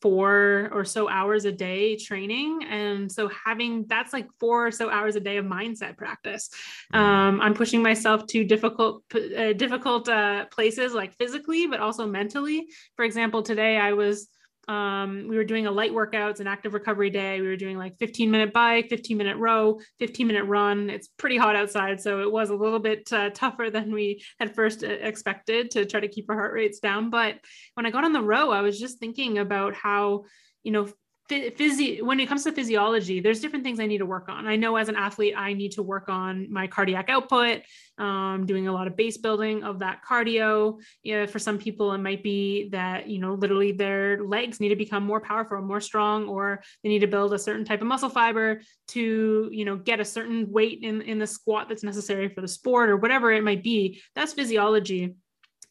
four 0.00 0.70
or 0.72 0.84
so 0.84 1.08
hours 1.08 1.44
a 1.44 1.52
day 1.52 1.96
training. 1.96 2.64
And 2.64 3.10
so 3.10 3.28
having 3.28 3.84
that's 3.86 4.12
like 4.12 4.28
four 4.38 4.66
or 4.66 4.70
so 4.70 4.90
hours 4.90 5.16
a 5.16 5.20
day 5.20 5.36
of 5.36 5.44
mindset 5.44 5.96
practice. 5.96 6.50
Mm-hmm. 6.92 7.04
um, 7.04 7.40
i'm 7.40 7.54
pushing 7.54 7.82
myself 7.82 8.26
to 8.26 8.44
difficult 8.44 9.02
uh, 9.14 9.52
difficult 9.52 10.08
uh, 10.08 10.46
places 10.46 10.92
like 10.92 11.16
physically 11.16 11.66
but 11.66 11.80
also 11.80 12.06
mentally. 12.06 12.68
For 12.96 13.04
example 13.04 13.42
today 13.42 13.76
i 13.76 13.92
was 13.92 14.28
um, 14.70 15.26
we 15.28 15.36
were 15.36 15.42
doing 15.42 15.66
a 15.66 15.70
light 15.72 15.90
workouts, 15.90 16.38
an 16.38 16.46
active 16.46 16.74
recovery 16.74 17.10
day. 17.10 17.40
We 17.40 17.48
were 17.48 17.56
doing 17.56 17.76
like 17.76 17.98
15 17.98 18.30
minute 18.30 18.52
bike, 18.52 18.88
15 18.88 19.16
minute 19.16 19.36
row, 19.36 19.80
15 19.98 20.28
minute 20.28 20.44
run. 20.44 20.88
It's 20.88 21.08
pretty 21.08 21.36
hot 21.36 21.56
outside, 21.56 22.00
so 22.00 22.20
it 22.22 22.30
was 22.30 22.50
a 22.50 22.54
little 22.54 22.78
bit 22.78 23.12
uh, 23.12 23.30
tougher 23.30 23.68
than 23.68 23.92
we 23.92 24.22
had 24.38 24.54
first 24.54 24.84
uh, 24.84 24.86
expected 24.86 25.72
to 25.72 25.86
try 25.86 25.98
to 25.98 26.06
keep 26.06 26.30
our 26.30 26.36
heart 26.36 26.54
rates 26.54 26.78
down. 26.78 27.10
But 27.10 27.40
when 27.74 27.84
I 27.84 27.90
got 27.90 28.04
on 28.04 28.12
the 28.12 28.22
row, 28.22 28.52
I 28.52 28.60
was 28.60 28.78
just 28.78 29.00
thinking 29.00 29.38
about 29.38 29.74
how, 29.74 30.26
you 30.62 30.70
know, 30.70 30.86
physio 31.30 32.04
when 32.04 32.20
it 32.20 32.26
comes 32.26 32.44
to 32.44 32.52
physiology 32.52 33.20
there's 33.20 33.40
different 33.40 33.64
things 33.64 33.80
i 33.80 33.86
need 33.86 33.98
to 33.98 34.06
work 34.06 34.28
on. 34.28 34.46
I 34.46 34.56
know 34.56 34.76
as 34.76 34.88
an 34.88 34.96
athlete 34.96 35.34
i 35.36 35.52
need 35.52 35.72
to 35.72 35.82
work 35.82 36.08
on 36.08 36.52
my 36.52 36.66
cardiac 36.66 37.08
output 37.08 37.62
um, 38.00 38.46
doing 38.46 38.66
a 38.66 38.72
lot 38.72 38.86
of 38.86 38.96
base 38.96 39.18
building 39.18 39.62
of 39.62 39.80
that 39.80 40.00
cardio. 40.02 40.80
Yeah, 41.02 41.26
for 41.26 41.38
some 41.38 41.58
people 41.58 41.92
it 41.92 41.98
might 41.98 42.22
be 42.22 42.70
that 42.70 43.08
you 43.08 43.18
know 43.18 43.34
literally 43.34 43.72
their 43.72 44.24
legs 44.24 44.58
need 44.58 44.70
to 44.70 44.76
become 44.76 45.04
more 45.04 45.20
powerful 45.20 45.60
more 45.60 45.80
strong 45.80 46.26
or 46.26 46.62
they 46.82 46.88
need 46.88 47.00
to 47.00 47.06
build 47.06 47.34
a 47.34 47.38
certain 47.38 47.64
type 47.64 47.82
of 47.82 47.86
muscle 47.86 48.08
fiber 48.08 48.62
to 48.88 49.48
you 49.52 49.64
know 49.64 49.76
get 49.76 50.00
a 50.00 50.04
certain 50.04 50.50
weight 50.50 50.80
in 50.82 51.02
in 51.02 51.18
the 51.18 51.26
squat 51.26 51.68
that's 51.68 51.84
necessary 51.84 52.28
for 52.28 52.40
the 52.40 52.48
sport 52.48 52.88
or 52.88 52.96
whatever 52.96 53.30
it 53.30 53.44
might 53.44 53.62
be. 53.62 54.00
That's 54.14 54.32
physiology. 54.32 55.14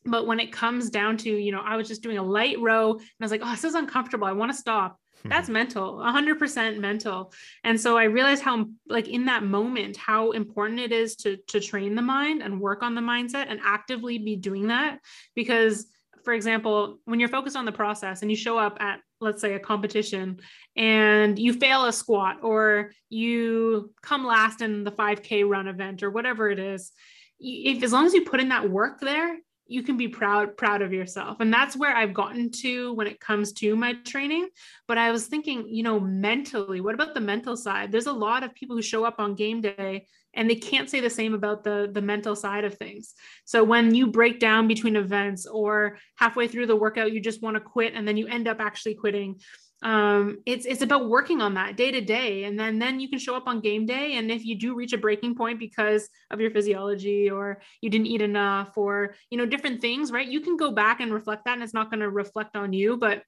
But 0.05 0.27
when 0.27 0.39
it 0.39 0.51
comes 0.51 0.89
down 0.89 1.17
to 1.17 1.29
you 1.29 1.51
know 1.51 1.61
i 1.65 1.75
was 1.75 1.87
just 1.87 2.03
doing 2.03 2.17
a 2.17 2.23
light 2.23 2.59
row 2.59 2.91
and 2.91 3.01
i 3.01 3.23
was 3.23 3.31
like 3.31 3.41
oh 3.43 3.51
this 3.51 3.63
is 3.63 3.75
uncomfortable. 3.75 4.27
I 4.27 4.33
want 4.33 4.51
to 4.51 4.57
stop 4.57 4.99
Mm-hmm. 5.19 5.29
that's 5.29 5.49
mental 5.49 5.97
100% 5.97 6.79
mental. 6.79 7.33
And 7.65 7.79
so 7.79 7.97
i 7.97 8.05
realized 8.05 8.41
how 8.41 8.67
like 8.87 9.09
in 9.09 9.25
that 9.25 9.43
moment 9.43 9.97
how 9.97 10.31
important 10.31 10.79
it 10.79 10.93
is 10.93 11.17
to 11.17 11.37
to 11.47 11.59
train 11.59 11.95
the 11.95 12.01
mind 12.01 12.41
and 12.41 12.61
work 12.61 12.83
on 12.83 12.95
the 12.95 13.01
mindset 13.01 13.47
and 13.49 13.59
actively 13.63 14.17
be 14.17 14.37
doing 14.37 14.67
that. 14.67 14.99
Because 15.35 15.87
for 16.23 16.33
example 16.33 16.99
when 17.05 17.19
you're 17.19 17.29
focused 17.29 17.57
on 17.57 17.65
the 17.65 17.71
process 17.71 18.21
and 18.21 18.31
you 18.31 18.37
show 18.37 18.57
up 18.57 18.77
at 18.79 19.01
let's 19.19 19.41
say 19.41 19.53
a 19.55 19.59
competition 19.59 20.39
and 20.77 21.37
you 21.37 21.51
fail 21.53 21.85
a 21.85 21.91
squat 21.91 22.37
or 22.41 22.91
you 23.09 23.93
come 24.01 24.25
last 24.25 24.61
in 24.61 24.83
the 24.83 24.91
5k 24.91 25.47
run 25.47 25.67
event 25.67 26.01
or 26.03 26.09
whatever 26.09 26.49
it 26.49 26.59
is 26.59 26.91
if 27.39 27.83
as 27.83 27.91
long 27.91 28.05
as 28.05 28.13
you 28.13 28.23
put 28.23 28.39
in 28.39 28.49
that 28.49 28.69
work 28.69 28.99
there 29.01 29.37
you 29.69 29.83
can 29.83 29.97
be 29.97 30.07
proud 30.07 30.57
proud 30.57 30.81
of 30.81 30.91
yourself. 30.91 31.37
And 31.39 31.53
that's 31.53 31.75
where 31.75 31.95
i've 31.95 32.13
gotten 32.13 32.51
to 32.51 32.93
when 32.93 33.07
it 33.07 33.19
comes 33.19 33.53
to 33.53 33.75
my 33.75 33.93
training. 34.05 34.47
But 34.87 34.97
i 34.97 35.11
was 35.11 35.27
thinking 35.27 35.67
you 35.69 35.83
know 35.83 35.99
mentally 35.99 36.81
what 36.81 36.95
about 36.95 37.13
the 37.13 37.21
mental 37.21 37.55
side? 37.55 37.91
There's 37.91 38.07
a 38.07 38.13
lot 38.13 38.43
of 38.43 38.55
people 38.55 38.75
who 38.75 38.81
show 38.81 39.05
up 39.05 39.15
on 39.19 39.35
game 39.35 39.61
day 39.61 40.07
and 40.33 40.49
they 40.49 40.55
can't 40.55 40.89
say 40.89 40.99
the 40.99 41.09
same 41.09 41.33
about 41.33 41.63
the 41.63 41.89
the 41.91 42.01
mental 42.01 42.35
side 42.35 42.63
of 42.63 42.75
things. 42.75 43.13
So 43.45 43.63
when 43.63 43.93
you 43.93 44.07
break 44.07 44.39
down 44.39 44.67
between 44.67 44.95
events 44.95 45.45
or 45.45 45.97
halfway 46.15 46.47
through 46.47 46.67
the 46.67 46.75
workout 46.75 47.13
you 47.13 47.21
just 47.21 47.41
want 47.41 47.55
to 47.55 47.61
quit 47.61 47.93
and 47.93 48.07
then 48.07 48.17
you 48.17 48.27
end 48.27 48.47
up 48.47 48.59
actually 48.59 48.95
quitting 48.95 49.39
um, 49.81 50.39
it's 50.45 50.65
it's 50.65 50.81
about 50.81 51.07
working 51.07 51.41
on 51.41 51.53
that 51.53 51.77
day 51.77 51.89
to 51.91 52.01
day 52.01 52.43
and 52.43 52.59
then 52.59 52.79
then 52.79 52.99
you 52.99 53.07
can 53.07 53.19
show 53.19 53.35
up 53.35 53.47
on 53.47 53.61
game 53.61 53.85
day 53.85 54.17
and 54.17 54.29
if 54.29 54.45
you 54.45 54.57
do 54.59 54.75
reach 54.75 54.91
a 54.91 54.97
breaking 54.97 55.35
point 55.35 55.57
because 55.57 56.09
of 56.31 56.41
your 56.41 56.51
physiology 56.51 57.29
or 57.29 57.61
you 57.81 57.89
didn't 57.89 58.07
eat 58.07 58.21
enough 58.21 58.77
or 58.77 59.15
you 59.29 59.37
know 59.37 59.45
different 59.45 59.79
things 59.79 60.11
right? 60.11 60.27
You 60.27 60.41
can 60.41 60.57
go 60.57 60.71
back 60.71 60.99
and 60.99 61.13
reflect 61.13 61.45
that 61.45 61.53
and 61.53 61.63
it's 61.63 61.73
not 61.73 61.89
going 61.89 62.01
to 62.01 62.09
reflect 62.09 62.57
on 62.57 62.73
you 62.73 62.97
but 62.97 63.23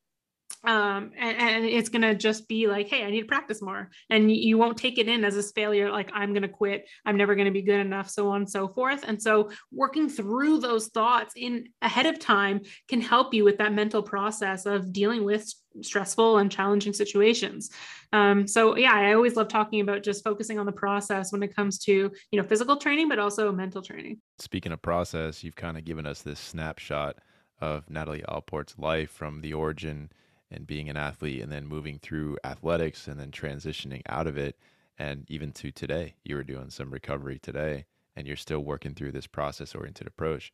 um 0.64 1.12
and, 1.18 1.38
and 1.38 1.66
it's 1.66 1.90
going 1.90 2.02
to 2.04 2.14
just 2.14 2.48
be 2.48 2.68
like 2.68 2.88
hey 2.88 3.04
i 3.04 3.10
need 3.10 3.22
to 3.22 3.28
practice 3.28 3.62
more. 3.62 3.90
And 4.10 4.32
you 4.32 4.58
won't 4.58 4.78
take 4.78 4.98
it 4.98 5.08
in 5.08 5.24
as 5.24 5.38
a 5.38 5.44
failure 5.44 5.92
like 5.92 6.12
i'm 6.14 6.34
going 6.34 6.44
to 6.44 6.48
quit 6.48 6.88
i'm 7.06 7.18
never 7.18 7.36
going 7.36 7.46
to 7.46 7.52
be 7.52 7.62
good 7.62 7.80
enough 7.80 8.10
so 8.10 8.30
on 8.30 8.42
and 8.42 8.50
so 8.50 8.68
forth. 8.68 9.04
And 9.08 9.22
so 9.22 9.50
working 9.72 10.10
through 10.10 10.60
those 10.60 10.88
thoughts 10.88 11.34
in 11.36 11.70
ahead 11.82 12.06
of 12.06 12.20
time 12.20 12.62
can 12.88 13.02
help 13.02 13.34
you 13.34 13.44
with 13.44 13.58
that 13.58 13.74
mental 13.74 14.04
process 14.04 14.66
of 14.66 14.94
dealing 14.94 15.24
with 15.24 15.52
stressful 15.82 16.38
and 16.38 16.52
challenging 16.52 16.94
situations. 16.94 17.70
Um, 18.14 18.46
so 18.46 18.76
yeah 18.76 18.94
i 18.94 19.14
always 19.14 19.36
love 19.36 19.48
talking 19.48 19.82
about 19.82 20.04
just 20.04 20.24
focusing 20.24 20.60
on 20.60 20.66
the 20.66 20.72
process 20.72 21.32
when 21.32 21.44
it 21.44 21.56
comes 21.56 21.80
to 21.80 21.92
you 22.32 22.42
know 22.42 22.44
physical 22.44 22.78
training 22.78 23.10
but 23.10 23.20
also 23.20 23.52
mental 23.52 23.82
training. 23.82 24.20
Speaking 24.38 24.72
of 24.72 24.82
process 24.82 25.44
you've 25.44 25.56
kind 25.56 25.78
of 25.78 25.86
given 25.86 26.06
us 26.06 26.22
this 26.22 26.40
snapshot 26.40 27.18
of 27.62 27.90
natalie 27.90 28.24
allport's 28.28 28.78
life 28.78 29.12
from 29.12 29.42
the 29.42 29.54
origin 29.54 30.12
and 30.52 30.68
being 30.68 30.90
an 30.90 30.98
athlete 30.98 31.42
and 31.42 31.52
then 31.52 31.66
moving 31.66 31.98
through 32.00 32.38
athletics 32.44 33.08
and 33.08 33.20
then 33.20 33.32
transitioning 33.32 34.02
out 34.08 34.28
of 34.28 34.38
it 34.38 34.58
and 35.00 35.26
even 35.30 35.52
to 35.52 35.72
today 35.72 36.16
you 36.24 36.36
were 36.36 36.44
doing 36.44 36.70
some 36.70 36.92
recovery 36.92 37.40
today 37.40 37.86
and 38.16 38.28
you're 38.28 38.36
still 38.36 38.60
working 38.60 38.94
through 38.94 39.12
this 39.12 39.28
process 39.28 39.74
oriented 39.74 40.08
approach. 40.08 40.52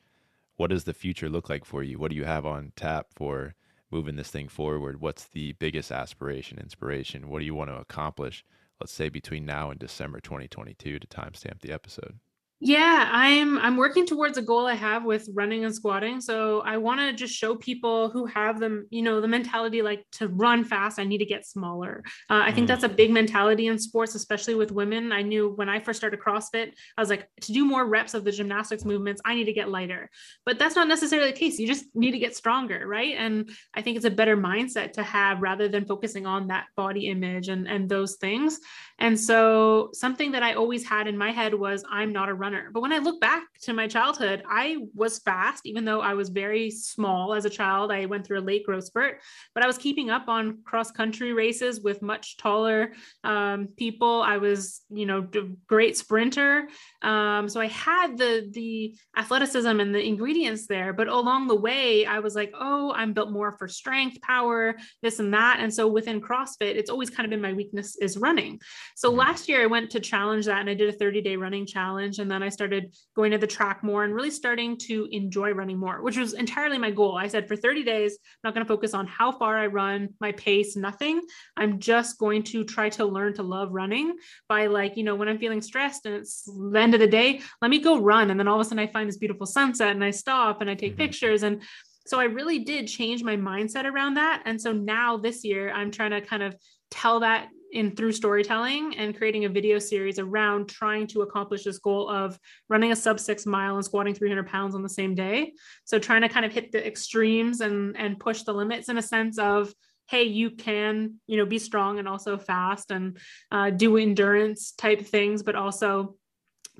What 0.56 0.70
does 0.70 0.84
the 0.84 0.94
future 0.94 1.30
look 1.30 1.50
like 1.50 1.66
for 1.66 1.84
you? 1.84 1.98
What 2.00 2.12
do 2.12 2.18
you 2.18 2.26
have 2.26 2.46
on 2.46 2.72
tap 2.76 3.08
for 3.16 3.56
moving 3.90 4.16
this 4.16 4.30
thing 4.30 4.48
forward? 4.48 5.02
What's 5.02 5.26
the 5.26 5.54
biggest 5.54 5.92
aspiration 5.92 6.60
inspiration? 6.60 7.30
What 7.30 7.40
do 7.40 7.46
you 7.46 7.56
want 7.56 7.70
to 7.72 7.78
accomplish 7.78 8.46
let's 8.80 8.94
say 8.94 9.10
between 9.10 9.46
now 9.46 9.70
and 9.70 9.80
december 9.80 10.20
2022 10.20 11.00
to 11.00 11.08
timestamp 11.08 11.62
the 11.62 11.72
episode 11.72 12.20
yeah, 12.60 13.08
I'm 13.12 13.60
I'm 13.60 13.78
working 13.78 14.08
towards 14.08 14.40
a 14.40 14.42
goal 14.42 14.66
I 14.66 14.74
have 14.74 15.06
with 15.06 15.30
running 15.36 15.64
and 15.64 15.76
squatting. 15.76 16.20
So 16.22 16.62
I 16.62 16.78
want 16.78 17.00
to 17.00 17.14
just 17.14 17.36
show 17.36 17.56
people 17.56 18.10
who 18.10 18.26
have 18.26 18.60
them, 18.60 18.88
you 18.90 19.04
know, 19.04 19.22
the 19.22 19.28
mentality 19.28 19.84
like 19.84 20.04
to 20.14 20.28
run 20.28 20.64
fast, 20.64 20.98
I 20.98 21.04
need 21.04 21.20
to 21.20 21.26
get 21.26 21.46
smaller. 21.46 22.04
Uh, 22.32 22.42
I 22.44 22.52
think 22.52 22.66
mm. 22.66 22.70
that's 22.70 22.84
a 22.84 22.90
big 22.90 23.12
mentality 23.12 23.68
in 23.68 23.78
sports, 23.78 24.16
especially 24.16 24.56
with 24.56 24.72
women. 24.72 25.12
I 25.12 25.22
knew 25.22 25.54
when 25.56 25.70
I 25.70 25.80
first 25.80 26.00
started 26.00 26.20
CrossFit, 26.20 26.72
I 26.98 27.02
was 27.02 27.12
like, 27.12 27.30
to 27.42 27.52
do 27.52 27.64
more 27.64 27.86
reps 27.86 28.16
of 28.16 28.24
the 28.24 28.32
gymnastics 28.32 28.86
movements, 28.86 29.22
I 29.24 29.36
need 29.36 29.46
to 29.46 29.54
get 29.54 29.70
lighter. 29.70 30.10
But 30.44 30.58
that's 30.58 30.76
not 30.76 30.88
necessarily 30.88 31.32
the 31.32 31.38
case. 31.38 31.60
You 31.60 31.68
just 31.68 31.86
need 31.94 32.14
to 32.14 32.20
get 32.20 32.36
stronger, 32.36 32.88
right? 32.88 33.16
And 33.20 33.52
I 33.76 33.84
think 33.84 33.98
it's 33.98 34.06
a 34.06 34.12
better 34.12 34.36
mindset 34.36 34.94
to 34.94 35.04
have 35.04 35.44
rather 35.44 35.68
than 35.68 35.86
focusing 35.86 36.26
on 36.26 36.48
that 36.48 36.66
body 36.76 37.08
image 37.08 37.50
and 37.50 37.68
and 37.68 37.88
those 37.88 38.16
things. 38.16 38.60
And 38.98 39.20
so 39.20 39.90
something 39.94 40.32
that 40.32 40.42
I 40.42 40.54
always 40.54 40.88
had 40.88 41.06
in 41.08 41.18
my 41.18 41.32
head 41.32 41.54
was 41.54 41.84
I'm 41.88 42.12
not 42.12 42.30
a 42.30 42.34
runner 42.34 42.47
runner. 42.48 42.70
But 42.74 42.82
when 42.82 42.94
I 42.94 43.00
look 43.00 43.20
back 43.20 43.44
to 43.64 43.74
my 43.74 43.88
childhood, 43.88 44.42
I 44.50 44.78
was 44.96 45.20
fast, 45.20 45.66
even 45.66 45.84
though 45.84 46.00
I 46.00 46.14
was 46.14 46.30
very 46.30 46.72
small 46.72 47.34
as 47.34 47.44
a 47.44 47.50
child. 47.50 47.92
I 47.92 48.06
went 48.06 48.26
through 48.26 48.40
a 48.40 48.48
late 48.52 48.66
growth 48.66 48.86
spurt, 48.86 49.20
but 49.54 49.64
I 49.64 49.68
was 49.68 49.78
keeping 49.78 50.10
up 50.10 50.30
on 50.30 50.60
cross 50.64 50.90
country 50.92 51.34
races 51.34 51.82
with 51.82 52.02
much 52.02 52.38
taller 52.38 52.94
um, 53.26 53.68
people. 53.76 54.22
I 54.22 54.38
was, 54.38 54.82
you 54.90 55.06
know, 55.06 55.28
a 55.36 55.42
great 55.68 55.98
sprinter. 55.98 56.70
Um, 57.02 57.50
so 57.50 57.60
I 57.60 57.68
had 57.68 58.18
the 58.18 58.48
the 58.52 58.96
athleticism 59.18 59.80
and 59.80 59.94
the 59.94 60.04
ingredients 60.04 60.68
there. 60.68 60.94
But 60.94 61.08
along 61.10 61.48
the 61.48 61.56
way, 61.56 62.06
I 62.06 62.20
was 62.20 62.34
like, 62.36 62.54
oh, 62.58 62.94
I'm 62.96 63.14
built 63.14 63.32
more 63.32 63.52
for 63.58 63.68
strength, 63.68 64.22
power, 64.22 64.78
this 65.02 65.20
and 65.20 65.34
that. 65.34 65.58
And 65.60 65.74
so 65.74 65.88
within 65.88 66.22
CrossFit, 66.22 66.76
it's 66.80 66.90
always 66.90 67.10
kind 67.10 67.26
of 67.26 67.30
been 67.32 67.42
my 67.42 67.54
weakness 67.54 67.98
is 67.98 68.18
running. 68.18 68.60
So 68.96 69.10
mm-hmm. 69.10 69.20
last 69.20 69.50
year 69.50 69.62
I 69.62 69.66
went 69.66 69.92
to 69.92 70.00
challenge 70.00 70.46
that 70.46 70.62
and 70.62 70.70
I 70.70 70.74
did 70.74 70.88
a 70.88 70.98
30 70.98 71.22
day 71.22 71.36
running 71.36 71.66
challenge. 71.66 72.20
And 72.20 72.30
then 72.32 72.37
I 72.44 72.50
started 72.50 72.96
going 73.16 73.32
to 73.32 73.38
the 73.38 73.48
track 73.48 73.84
more 73.84 74.04
and 74.04 74.14
really 74.14 74.32
starting 74.32 74.78
to 74.80 75.08
enjoy 75.12 75.52
running 75.52 75.78
more, 75.78 76.02
which 76.02 76.18
was 76.18 76.34
entirely 76.34 76.78
my 76.78 76.92
goal. 76.92 77.18
I 77.18 77.28
said 77.28 77.48
for 77.48 77.56
30 77.56 77.84
days, 77.84 78.18
I'm 78.22 78.48
not 78.50 78.54
going 78.54 78.66
to 78.66 78.68
focus 78.68 78.94
on 78.94 79.08
how 79.08 79.32
far 79.32 79.58
I 79.58 79.68
run, 79.68 80.10
my 80.20 80.32
pace, 80.34 80.76
nothing. 80.76 81.22
I'm 81.56 81.80
just 81.80 82.18
going 82.18 82.44
to 82.44 82.64
try 82.64 82.90
to 82.90 83.06
learn 83.06 83.34
to 83.36 83.44
love 83.44 83.72
running 83.72 84.16
by 84.48 84.68
like, 84.68 84.98
you 84.98 85.04
know, 85.04 85.16
when 85.16 85.28
I'm 85.28 85.40
feeling 85.40 85.62
stressed 85.62 86.06
and 86.06 86.16
it's 86.16 86.44
the 86.44 86.80
end 86.80 86.94
of 86.94 87.00
the 87.00 87.08
day, 87.08 87.42
let 87.62 87.72
me 87.72 87.80
go 87.80 88.00
run. 88.00 88.32
And 88.32 88.40
then 88.40 88.48
all 88.48 88.60
of 88.60 88.62
a 88.62 88.64
sudden 88.66 88.80
I 88.80 88.88
find 88.88 89.08
this 89.08 89.18
beautiful 89.18 89.46
sunset 89.46 89.92
and 89.92 90.04
I 90.04 90.12
stop 90.12 90.62
and 90.62 90.70
I 90.70 90.76
take 90.76 90.94
mm-hmm. 90.94 91.02
pictures. 91.02 91.44
And 91.44 91.62
so 92.06 92.20
I 92.20 92.26
really 92.26 92.60
did 92.60 92.88
change 92.88 93.24
my 93.24 93.36
mindset 93.36 93.86
around 93.86 94.14
that. 94.16 94.44
And 94.46 94.62
so 94.62 94.72
now 94.72 95.18
this 95.18 95.44
year, 95.44 95.72
I'm 95.72 95.92
trying 95.92 96.12
to 96.12 96.22
kind 96.22 96.42
of 96.42 96.56
tell 96.90 97.20
that 97.20 97.50
in 97.72 97.96
through 97.96 98.12
storytelling 98.12 98.96
and 98.98 99.18
creating 99.18 99.46
a 99.46 99.50
video 99.50 99.80
series 99.80 100.20
around 100.20 100.70
trying 100.70 101.08
to 101.08 101.22
accomplish 101.22 101.64
this 101.64 101.80
goal 101.80 102.10
of 102.10 102.40
running 102.70 102.92
a 102.92 102.96
sub 102.96 103.20
six 103.20 103.46
mile 103.46 103.76
and 103.76 103.86
squatting 103.86 104.14
300 104.14 104.48
pounds 104.48 104.76
on 104.76 104.84
the 104.84 104.90
same 104.90 105.16
day. 105.16 105.54
So 105.86 106.00
trying 106.00 106.22
to 106.22 106.30
kind 106.30 106.46
of 106.46 106.54
hit 106.54 106.72
the 106.72 106.86
extremes 106.86 107.62
and 107.62 107.98
and 107.98 108.20
push 108.20 108.44
the 108.44 108.54
limits 108.54 108.90
in 108.90 108.98
a 108.98 109.02
sense 109.02 109.38
of 109.38 109.74
hey 110.08 110.24
you 110.24 110.52
can 110.52 111.16
you 111.28 111.38
know 111.38 111.46
be 111.46 111.60
strong 111.60 112.00
and 112.00 112.08
also 112.08 112.38
fast 112.38 112.92
and 112.92 113.18
uh, 113.52 113.70
do 113.70 113.98
endurance 113.98 114.72
type 114.72 115.06
things 115.06 115.44
but 115.44 115.56
also 115.56 116.16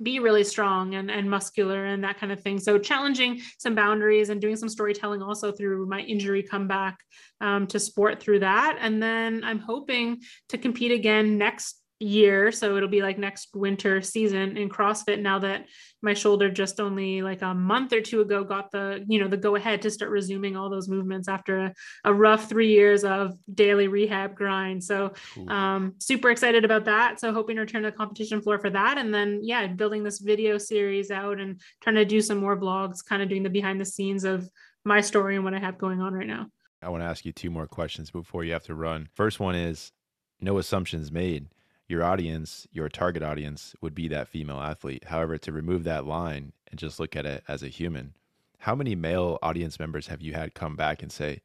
be 0.02 0.20
really 0.20 0.44
strong 0.44 0.96
and, 0.96 1.10
and 1.10 1.30
muscular 1.30 1.86
and 1.86 2.04
that 2.04 2.20
kind 2.20 2.32
of 2.32 2.42
thing. 2.42 2.60
So 2.60 2.78
challenging 2.78 3.42
some 3.58 3.76
boundaries 3.76 4.30
and 4.30 4.40
doing 4.40 4.56
some 4.56 4.70
storytelling 4.70 5.22
also 5.22 5.52
through 5.52 5.88
my 5.88 6.02
injury 6.02 6.44
comeback 6.44 7.00
um, 7.42 7.68
to 7.68 7.80
sport 7.80 8.20
through 8.20 8.40
that. 8.40 8.78
And 8.80 9.02
then 9.02 9.44
I'm 9.44 9.60
hoping 9.60 10.22
to 10.50 10.58
compete 10.58 10.92
again 10.92 11.38
next 11.38 11.77
year 12.00 12.52
so 12.52 12.78
it'll 12.78 12.90
be 12.90 13.02
like 13.02 13.18
next 13.18 13.56
winter 13.56 14.02
season 14.02 14.56
in 14.56 14.70
crossfit 14.70 15.20
now 15.20 15.40
that 15.40 15.66
my 16.02 16.14
shoulder 16.14 16.50
just 16.50 16.80
only 16.80 17.22
like 17.22 17.42
a 17.42 17.54
month 17.54 17.92
or 17.92 18.02
two 18.02 18.22
ago 18.22 18.44
got 18.44 18.72
the 18.72 19.04
you 19.08 19.20
know 19.20 19.28
the 19.28 19.38
go 19.38 19.56
ahead 19.56 19.82
to 19.82 19.90
start 19.90 20.12
resuming 20.12 20.56
all 20.56 20.70
those 20.70 20.88
movements 20.88 21.28
after 21.28 21.58
a, 21.60 21.74
a 22.06 22.14
rough 22.14 22.48
three 22.48 22.70
years 22.70 23.04
of 23.04 23.34
daily 23.54 23.88
rehab 23.88 24.36
grind. 24.36 24.84
So 24.84 25.14
um, 25.48 25.96
super 26.00 26.30
excited 26.30 26.66
about 26.66 26.86
that. 26.86 27.20
So 27.20 27.34
hoping 27.34 27.56
to 27.56 27.62
return 27.62 27.84
to 27.84 27.92
the 27.92 27.98
competition 27.98 28.42
floor 28.42 28.60
for 28.60 28.70
that. 28.70 28.98
And 28.98 29.14
then 29.14 29.40
yeah 29.42 29.66
building 29.68 30.04
this 30.04 30.20
video 30.20 30.58
series 30.58 31.12
out 31.12 31.40
and 31.40 31.60
trying 31.82 31.96
to 31.96 32.06
do 32.06 32.22
some 32.22 32.38
more 32.38 32.58
vlogs 32.58 33.04
kind 33.04 33.22
of 33.22 33.30
doing 33.30 33.44
the 33.44 33.50
behind 33.50 33.82
the 33.82 33.86
scenes 33.86 34.24
of 34.24 34.50
my 34.86 35.02
story 35.02 35.36
and 35.36 35.44
what 35.44 35.54
i 35.54 35.60
have 35.60 35.78
going 35.78 36.00
on 36.00 36.14
right 36.14 36.28
now. 36.28 36.48
I 36.82 36.90
want 36.90 37.02
to 37.02 37.08
ask 37.08 37.26
you 37.26 37.32
two 37.32 37.50
more 37.50 37.68
questions 37.68 38.12
before 38.12 38.44
you 38.44 38.54
have 38.54 38.64
to 38.66 38.76
run. 38.76 39.10
First 39.16 39.40
one 39.40 39.56
is 39.56 39.92
no 40.40 40.60
assumptions 40.60 41.12
made 41.12 41.48
your 41.88 42.04
audience, 42.04 42.68
your 42.72 42.90
target 42.90 43.24
audience 43.24 43.76
would 43.82 43.96
be 43.96 44.08
that 44.10 44.28
female 44.28 44.60
athlete. 44.60 45.06
However, 45.06 45.38
to 45.38 45.52
remove 45.52 45.84
that 45.86 46.06
line 46.06 46.54
and 46.70 46.80
just 46.80 47.00
look 47.00 47.16
at 47.16 47.26
it 47.26 47.44
as 47.48 47.64
a 47.64 47.70
human, 47.70 48.14
how 48.60 48.76
many 48.76 48.96
male 48.96 49.40
audience 49.42 49.80
members 49.80 50.08
have 50.08 50.22
you 50.22 50.34
had 50.34 50.54
come 50.54 50.76
back 50.76 51.02
and 51.02 51.12
say, 51.12 51.42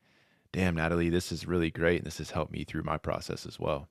damn, 0.50 0.74
Natalie, 0.74 1.08
this 1.08 1.30
is 1.30 1.46
really 1.46 1.70
great. 1.70 1.98
And 1.98 2.06
this 2.06 2.18
has 2.18 2.30
helped 2.32 2.52
me 2.52 2.64
through 2.64 2.82
my 2.82 2.96
process 2.98 3.46
as 3.46 3.60
well? 3.60 3.88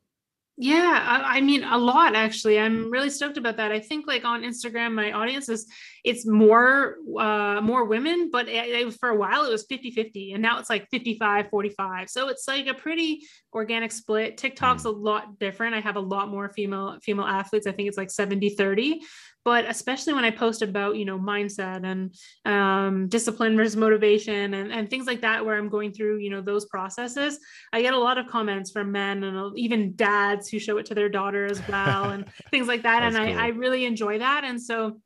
Yeah, 0.63 1.23
I, 1.25 1.37
I, 1.37 1.41
mean 1.41 1.63
a 1.63 1.75
lot 1.75 2.13
actually. 2.13 2.59
I'm 2.59 2.91
really 2.91 3.09
stoked 3.09 3.37
about 3.37 3.57
that. 3.57 3.71
I 3.71 3.79
think 3.79 4.05
like 4.05 4.23
on 4.25 4.43
Instagram, 4.43 4.93
my 4.93 5.11
audience 5.11 5.49
is 5.49 5.65
it's 6.03 6.27
more 6.27 6.97
uh 7.19 7.61
more 7.61 7.85
women, 7.85 8.29
but 8.31 8.47
it, 8.47 8.69
it, 8.69 8.93
for 8.99 9.09
a 9.09 9.15
while 9.15 9.43
it 9.43 9.49
was 9.49 9.65
50-50 9.65 10.35
and 10.35 10.41
now 10.43 10.59
it's 10.59 10.69
like 10.69 10.87
55-45. 10.91 12.09
So 12.11 12.27
it's 12.27 12.47
like 12.47 12.67
a 12.67 12.75
pretty 12.75 13.25
organic 13.51 13.91
split. 13.91 14.37
TikTok's 14.37 14.83
mm. 14.83 14.85
a 14.85 14.89
lot 14.89 15.39
different. 15.39 15.73
I 15.73 15.79
have 15.79 15.95
a 15.95 15.99
lot 15.99 16.29
more 16.29 16.53
female 16.53 16.99
female 17.01 17.25
athletes. 17.25 17.65
I 17.65 17.71
think 17.71 17.87
it's 17.87 17.97
like 17.97 18.09
70-30 18.09 18.99
but 19.43 19.65
especially 19.65 20.13
when 20.13 20.25
i 20.25 20.31
post 20.31 20.61
about 20.61 20.95
you 20.95 21.05
know 21.05 21.19
mindset 21.19 21.85
and 21.85 22.13
um, 22.45 23.07
discipline 23.07 23.55
versus 23.55 23.75
motivation 23.75 24.53
and, 24.53 24.71
and 24.71 24.89
things 24.89 25.07
like 25.07 25.21
that 25.21 25.45
where 25.45 25.57
i'm 25.57 25.69
going 25.69 25.91
through 25.91 26.17
you 26.17 26.29
know 26.29 26.41
those 26.41 26.65
processes 26.65 27.39
i 27.73 27.81
get 27.81 27.93
a 27.93 27.99
lot 27.99 28.17
of 28.17 28.27
comments 28.27 28.71
from 28.71 28.91
men 28.91 29.23
and 29.23 29.57
even 29.57 29.95
dads 29.95 30.49
who 30.49 30.59
show 30.59 30.77
it 30.77 30.85
to 30.85 30.95
their 30.95 31.09
daughter 31.09 31.45
as 31.45 31.65
well 31.67 32.11
and 32.11 32.25
things 32.51 32.67
like 32.67 32.83
that 32.83 33.03
and 33.03 33.15
cool. 33.15 33.39
I, 33.39 33.45
I 33.45 33.47
really 33.49 33.85
enjoy 33.85 34.19
that 34.19 34.43
and 34.43 34.61
so 34.61 34.99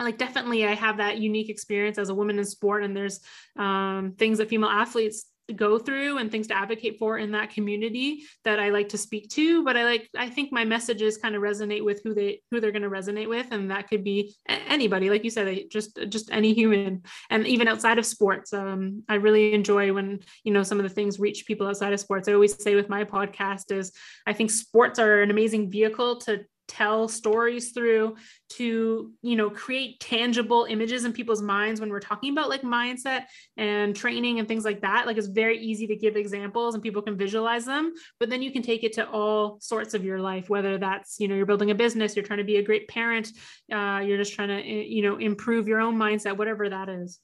like 0.00 0.18
definitely 0.18 0.66
i 0.66 0.74
have 0.74 0.96
that 0.96 1.18
unique 1.18 1.48
experience 1.48 1.98
as 1.98 2.08
a 2.08 2.14
woman 2.14 2.38
in 2.38 2.44
sport 2.44 2.82
and 2.82 2.96
there's 2.96 3.20
um, 3.56 4.14
things 4.18 4.38
that 4.38 4.48
female 4.48 4.70
athletes 4.70 5.26
go 5.52 5.78
through 5.78 6.18
and 6.18 6.30
things 6.30 6.46
to 6.48 6.56
advocate 6.56 6.98
for 6.98 7.18
in 7.18 7.32
that 7.32 7.50
community 7.50 8.24
that 8.44 8.58
I 8.58 8.70
like 8.70 8.88
to 8.90 8.98
speak 8.98 9.28
to 9.30 9.64
but 9.64 9.76
I 9.76 9.84
like 9.84 10.08
I 10.16 10.28
think 10.28 10.52
my 10.52 10.64
messages 10.64 11.18
kind 11.18 11.34
of 11.34 11.42
resonate 11.42 11.84
with 11.84 12.02
who 12.02 12.14
they 12.14 12.42
who 12.50 12.60
they're 12.60 12.72
going 12.72 12.82
to 12.82 12.90
resonate 12.90 13.28
with 13.28 13.46
and 13.50 13.70
that 13.70 13.88
could 13.88 14.04
be 14.04 14.34
anybody. 14.48 15.10
Like 15.10 15.24
you 15.24 15.30
said 15.30 15.64
just 15.70 15.98
just 16.08 16.30
any 16.32 16.54
human 16.54 17.02
and 17.30 17.46
even 17.46 17.68
outside 17.68 17.98
of 17.98 18.06
sports. 18.06 18.52
Um, 18.52 19.02
I 19.08 19.14
really 19.14 19.54
enjoy 19.54 19.92
when 19.92 20.20
you 20.44 20.52
know 20.52 20.62
some 20.62 20.78
of 20.78 20.84
the 20.84 20.94
things 20.94 21.20
reach 21.20 21.46
people 21.46 21.66
outside 21.66 21.92
of 21.92 22.00
sports. 22.00 22.28
I 22.28 22.34
always 22.34 22.60
say 22.62 22.74
with 22.74 22.88
my 22.88 23.04
podcast 23.04 23.72
is 23.72 23.92
I 24.26 24.32
think 24.32 24.50
sports 24.50 24.98
are 24.98 25.22
an 25.22 25.30
amazing 25.30 25.70
vehicle 25.70 26.16
to 26.22 26.44
tell 26.68 27.08
stories 27.08 27.72
through 27.72 28.16
to 28.50 29.12
you 29.22 29.36
know 29.36 29.50
create 29.50 30.00
tangible 30.00 30.66
images 30.68 31.04
in 31.04 31.12
people's 31.12 31.42
minds 31.42 31.80
when 31.80 31.90
we're 31.90 32.00
talking 32.00 32.32
about 32.32 32.48
like 32.48 32.62
mindset 32.62 33.24
and 33.56 33.94
training 33.96 34.38
and 34.38 34.48
things 34.48 34.64
like 34.64 34.80
that. 34.80 35.06
Like 35.06 35.16
it's 35.16 35.26
very 35.26 35.58
easy 35.58 35.86
to 35.86 35.96
give 35.96 36.16
examples 36.16 36.74
and 36.74 36.82
people 36.82 37.02
can 37.02 37.16
visualize 37.16 37.64
them 37.64 37.92
but 38.18 38.30
then 38.30 38.42
you 38.42 38.50
can 38.50 38.62
take 38.62 38.84
it 38.84 38.92
to 38.94 39.08
all 39.08 39.58
sorts 39.60 39.94
of 39.94 40.04
your 40.04 40.20
life 40.20 40.48
whether 40.48 40.78
that's 40.78 41.18
you 41.18 41.28
know 41.28 41.34
you're 41.34 41.46
building 41.46 41.70
a 41.70 41.74
business 41.74 42.14
you're 42.14 42.24
trying 42.24 42.38
to 42.38 42.44
be 42.44 42.56
a 42.56 42.62
great 42.62 42.88
parent 42.88 43.32
uh, 43.72 44.00
you're 44.04 44.18
just 44.18 44.34
trying 44.34 44.48
to 44.48 44.60
eh, 44.60 44.84
you 44.86 45.02
know 45.02 45.16
improve 45.16 45.68
your 45.68 45.80
own 45.80 45.96
mindset 45.96 46.36
whatever 46.36 46.68
that 46.68 46.88
is. 46.88 47.20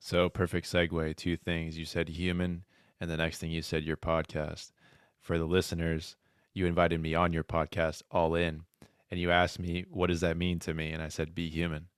So 0.00 0.28
perfect 0.28 0.70
segue 0.70 1.16
two 1.16 1.36
things. 1.36 1.76
You 1.76 1.84
said 1.84 2.08
human 2.08 2.64
and 3.00 3.10
the 3.10 3.16
next 3.16 3.38
thing 3.38 3.50
you 3.50 3.62
said 3.62 3.84
your 3.84 3.96
podcast. 3.96 4.72
For 5.20 5.38
the 5.38 5.44
listeners 5.44 6.16
you 6.56 6.66
invited 6.66 7.00
me 7.00 7.14
on 7.14 7.34
your 7.34 7.44
podcast, 7.44 8.02
All 8.10 8.34
In, 8.34 8.62
and 9.10 9.20
you 9.20 9.30
asked 9.30 9.58
me, 9.58 9.84
What 9.90 10.06
does 10.06 10.22
that 10.22 10.38
mean 10.38 10.58
to 10.60 10.72
me? 10.72 10.90
And 10.90 11.02
I 11.02 11.08
said, 11.08 11.34
Be 11.34 11.50
human. 11.50 11.88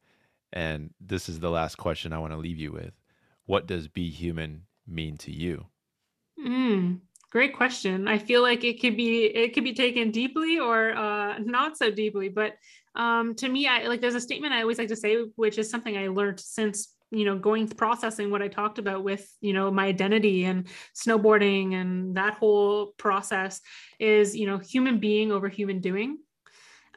And 0.53 0.91
this 1.01 1.29
is 1.29 1.39
the 1.39 1.51
last 1.51 1.77
question 1.77 2.13
I 2.13 2.19
want 2.19 2.33
to 2.33 2.39
leave 2.39 2.59
you 2.59 2.73
with. 2.73 2.93
What 3.47 3.67
does 3.67 3.87
be 3.87 4.11
human 4.11 4.63
mean 4.87 5.17
to 5.19 5.31
you? 5.31 5.67
Mm, 6.45 6.99
great 7.31 7.55
question. 7.55 8.09
I 8.09 8.19
feel 8.19 8.43
like 8.43 8.65
it 8.65 8.81
could 8.81 8.97
be 8.97 9.27
it 9.27 9.55
could 9.55 9.65
be 9.65 9.75
taken 9.75 10.11
deeply 10.11 10.59
or 10.59 10.91
uh, 10.97 11.39
not 11.39 11.77
so 11.77 11.91
deeply. 11.91 12.29
But 12.29 12.55
um, 12.97 13.35
to 13.37 13.49
me, 13.49 13.69
I 13.69 13.87
like 13.87 14.01
there's 14.01 14.17
a 14.17 14.21
statement 14.21 14.53
I 14.53 14.63
always 14.63 14.79
like 14.79 14.89
to 14.89 14.97
say, 14.97 15.19
which 15.37 15.59
is 15.59 15.71
something 15.71 15.97
I 15.97 16.09
learned 16.09 16.41
since 16.41 16.95
you 17.11 17.25
know 17.25 17.39
going 17.39 17.67
processing 17.69 18.31
what 18.31 18.43
i 18.43 18.49
talked 18.49 18.79
about 18.79 19.03
with 19.03 19.27
you 19.41 19.53
know 19.53 19.71
my 19.71 19.87
identity 19.87 20.45
and 20.45 20.69
snowboarding 20.95 21.75
and 21.75 22.17
that 22.17 22.35
whole 22.35 22.93
process 22.99 23.61
is 23.99 24.37
you 24.37 24.47
know 24.47 24.59
human 24.59 24.99
being 24.99 25.33
over 25.33 25.49
human 25.49 25.81
doing. 25.81 26.19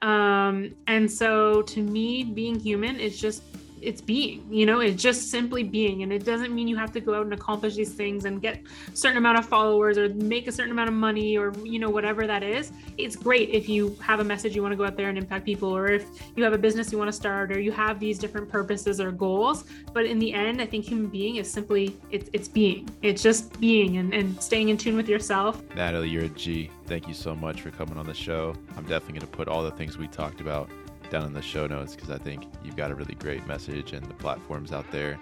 Um 0.02 0.76
and 0.88 1.10
so 1.12 1.62
to 1.62 1.82
me 1.82 2.24
being 2.24 2.60
human 2.60 3.00
is 3.00 3.20
just 3.20 3.44
it's 3.82 4.02
being 4.02 4.46
you 4.50 4.66
know 4.66 4.80
it's 4.80 5.02
just 5.02 5.30
simply 5.30 5.64
being. 5.64 6.04
And 6.04 6.14
it 6.14 6.26
doesn't 6.26 6.54
mean 6.54 6.68
you 6.68 6.78
have 6.78 6.92
to 6.94 7.00
go 7.00 7.16
out 7.16 7.24
and 7.24 7.34
accomplish 7.34 7.76
these 7.76 7.94
things 7.94 8.26
and 8.26 8.42
get 8.42 8.62
a 8.92 8.96
certain 8.96 9.18
amount 9.18 9.38
of 9.40 9.46
followers 9.46 9.98
or 9.98 10.10
make 10.10 10.48
a 10.48 10.52
certain 10.52 10.72
amount 10.72 10.90
of 10.90 10.96
money 10.96 11.38
or 11.38 11.54
you 11.64 11.80
know 11.80 11.90
whatever 11.90 12.28
that 12.28 12.44
is. 12.44 12.72
It's 12.98 13.16
great 13.16 13.50
if 13.50 13.68
you 13.68 13.96
have 14.02 14.20
a 14.20 14.24
message 14.24 14.56
you 14.56 14.62
want 14.62 14.74
to 14.74 14.76
go 14.76 14.86
out 14.86 14.98
there 14.98 15.10
and 15.10 15.18
impact 15.18 15.46
people 15.46 15.76
or 15.76 15.88
if 15.88 16.06
you 16.36 16.44
have 16.44 16.54
a 16.54 16.58
business 16.58 16.92
you 16.92 16.98
want 16.98 17.10
to 17.10 17.14
start 17.14 17.52
or 17.52 17.60
you 17.60 17.72
have 17.72 18.00
these 18.00 18.18
different 18.20 18.50
purposes 18.50 19.00
or 19.00 19.12
goals. 19.12 19.66
But 19.94 20.06
in 20.06 20.20
the 20.20 20.34
end 20.34 20.62
i 20.62 20.66
think 20.66 20.86
human 20.86 21.08
being 21.08 21.38
is 21.38 21.52
simply 21.52 21.98
it's, 22.12 22.30
it's 22.34 22.48
being. 22.48 22.90
It's 23.02 23.22
just 23.22 23.60
being 23.60 23.98
and, 23.98 24.14
and 24.14 24.42
staying 24.42 24.70
in 24.70 24.78
tune 24.78 24.96
with 24.96 25.10
yourself. 25.10 25.62
Natalie 25.76 26.10
you're 26.10 26.26
a 26.26 26.30
g. 26.30 26.70
Thank 26.86 27.08
you 27.08 27.14
so 27.14 27.36
much 27.36 27.62
for 27.62 27.72
coming 27.72 27.98
on 27.98 28.06
the 28.06 28.14
show. 28.14 28.56
I'm 28.76 28.84
definitely 28.84 29.20
going 29.20 29.32
to 29.32 29.38
put 29.38 29.48
all 29.48 29.64
the 29.64 29.72
things 29.72 29.98
we 29.98 30.08
talked 30.08 30.42
about 30.42 30.70
down 31.12 31.26
in 31.26 31.34
the 31.34 31.42
show 31.42 31.68
notes 31.68 31.94
because 31.94 32.10
I 32.10 32.18
think 32.18 32.46
you've 32.64 32.78
got 32.78 32.90
a 32.90 32.96
really 32.96 33.16
great 33.16 33.46
message 33.46 33.94
and 33.94 34.04
the 34.06 34.14
platforms 34.16 34.72
out 34.72 34.90
there 34.92 35.20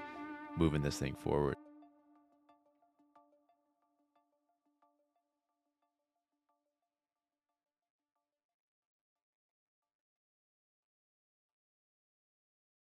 moving 0.55 0.81
this 0.81 0.97
thing 0.97 1.15
forward. 1.15 1.55